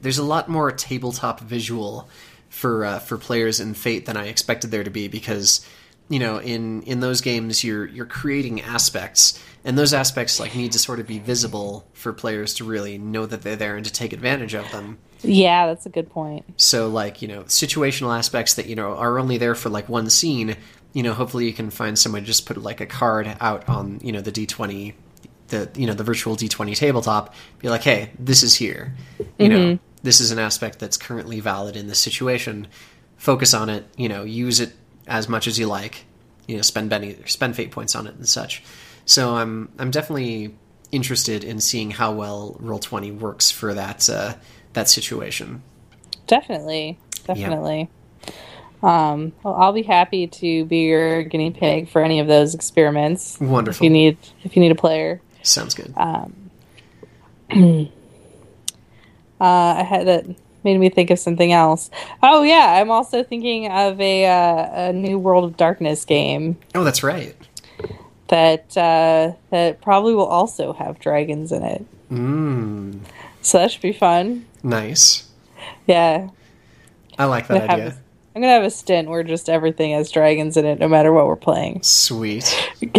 [0.00, 2.08] there's a lot more tabletop visual
[2.48, 5.66] for uh, for players in Fate than I expected there to be because
[6.08, 10.72] you know in in those games you're you're creating aspects and those aspects like need
[10.72, 13.92] to sort of be visible for players to really know that they're there and to
[13.92, 14.98] take advantage of them.
[15.22, 16.44] Yeah, that's a good point.
[16.58, 20.10] So like, you know, situational aspects that, you know, are only there for like one
[20.10, 20.56] scene,
[20.92, 24.00] you know, hopefully you can find someone to just put like a card out on,
[24.02, 24.92] you know, the D20
[25.48, 28.94] the you know, the virtual D20 tabletop, be like, "Hey, this is here."
[29.38, 29.84] You know, mm-hmm.
[30.02, 32.66] this is an aspect that's currently valid in this situation.
[33.18, 34.72] Focus on it, you know, use it
[35.06, 36.04] as much as you like.
[36.46, 38.62] You know, spend Benny, spend fate points on it and such.
[39.06, 40.54] So I'm I'm definitely
[40.92, 44.34] interested in seeing how well Roll Twenty works for that uh,
[44.74, 45.62] that situation.
[46.26, 46.98] Definitely.
[47.26, 47.88] Definitely.
[48.82, 53.40] Um, well, I'll be happy to be your guinea pig for any of those experiments.
[53.40, 53.82] If Wonderful.
[53.84, 55.22] you need if you need a player.
[55.42, 55.92] Sounds good.
[55.96, 56.50] Um,
[59.40, 61.90] Uh, I had it made me think of something else.
[62.22, 66.82] Oh yeah, I'm also thinking of a uh, a new World of Darkness game oh,
[66.84, 67.34] that's right.
[68.28, 71.84] that uh, that probably will also have dragons in it.
[72.10, 73.00] Mm,
[73.42, 74.46] So that should be fun.
[74.62, 75.28] nice.
[75.86, 76.28] Yeah,
[77.18, 77.88] I like I'm that have idea.
[77.90, 77.94] a,
[78.36, 81.26] I'm gonna have a stint where just everything has dragons in it, no matter what
[81.26, 81.82] we're playing.
[81.82, 82.44] Sweet.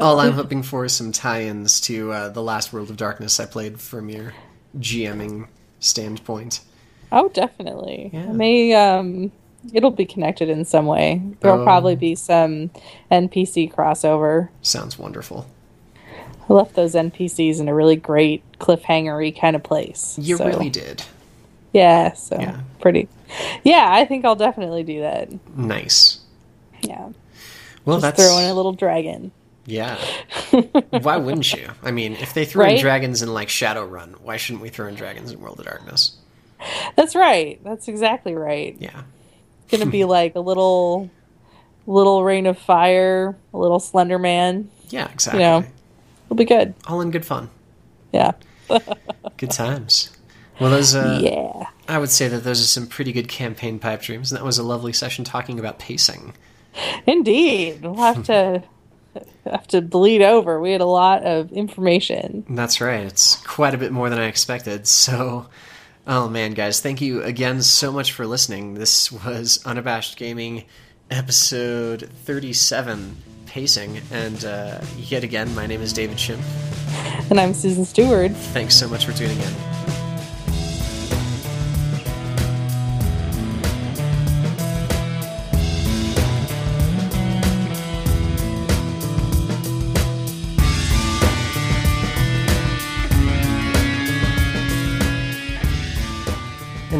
[0.00, 3.46] All I'm hoping for is some tie-ins to uh, the last World of Darkness I
[3.46, 4.32] played from your
[4.78, 5.46] GMing
[5.80, 6.60] standpoint.
[7.10, 8.10] Oh, definitely.
[8.12, 8.30] Yeah.
[8.30, 9.32] It may um,
[9.72, 11.20] it'll be connected in some way.
[11.40, 11.64] There'll Oh.
[11.64, 12.70] probably be some
[13.10, 14.48] NPC crossover.
[14.62, 15.46] Sounds wonderful.
[16.48, 20.18] I left those NPCs in a really great cliffhangery kind of place.
[20.20, 21.02] You So, really did.
[21.72, 22.12] yeah.
[22.14, 22.60] So Yeah.
[22.80, 23.08] pretty.
[23.64, 25.28] Yeah, I think I'll definitely do that.
[25.56, 26.18] Nice.
[26.82, 27.10] Yeah,
[27.84, 29.30] Well, just that's throw in a little dragon.
[29.66, 29.98] Yeah.
[30.90, 31.68] why wouldn't you?
[31.82, 34.94] I mean, if they threw in dragons in like Shadowrun, why shouldn't we throw in
[34.94, 36.16] dragons in World of Darkness?
[36.96, 37.62] That's right.
[37.64, 38.76] That's exactly right.
[38.78, 39.02] Yeah.
[39.70, 41.10] Gonna be like a little,
[41.86, 44.70] little rain of fire, a little Slender Man.
[44.90, 45.42] Yeah, exactly.
[45.42, 45.64] You know.
[46.26, 46.74] It'll be good.
[46.86, 47.50] All in good fun.
[48.12, 48.32] Yeah.
[49.36, 50.10] Good times.
[50.60, 51.66] Well, those uh, yeah.
[51.88, 54.58] I would say that those are some pretty good campaign pipe dreams, and that was
[54.58, 56.34] a lovely session talking about pacing.
[57.06, 57.82] Indeed.
[57.82, 58.62] We'll have to
[59.44, 60.60] have to bleed over.
[60.60, 62.44] We had a lot of information.
[62.48, 63.04] That's right.
[63.04, 64.86] It's quite a bit more than I expected.
[64.86, 65.46] So,
[66.06, 68.74] oh man, guys, thank you again so much for listening.
[68.74, 70.64] This was Unabashed Gaming,
[71.10, 74.00] episode 37, Pacing.
[74.10, 76.42] And uh, yet again, my name is David Shimp.
[77.30, 78.32] And I'm Susan Stewart.
[78.32, 79.81] Thanks so much for tuning in.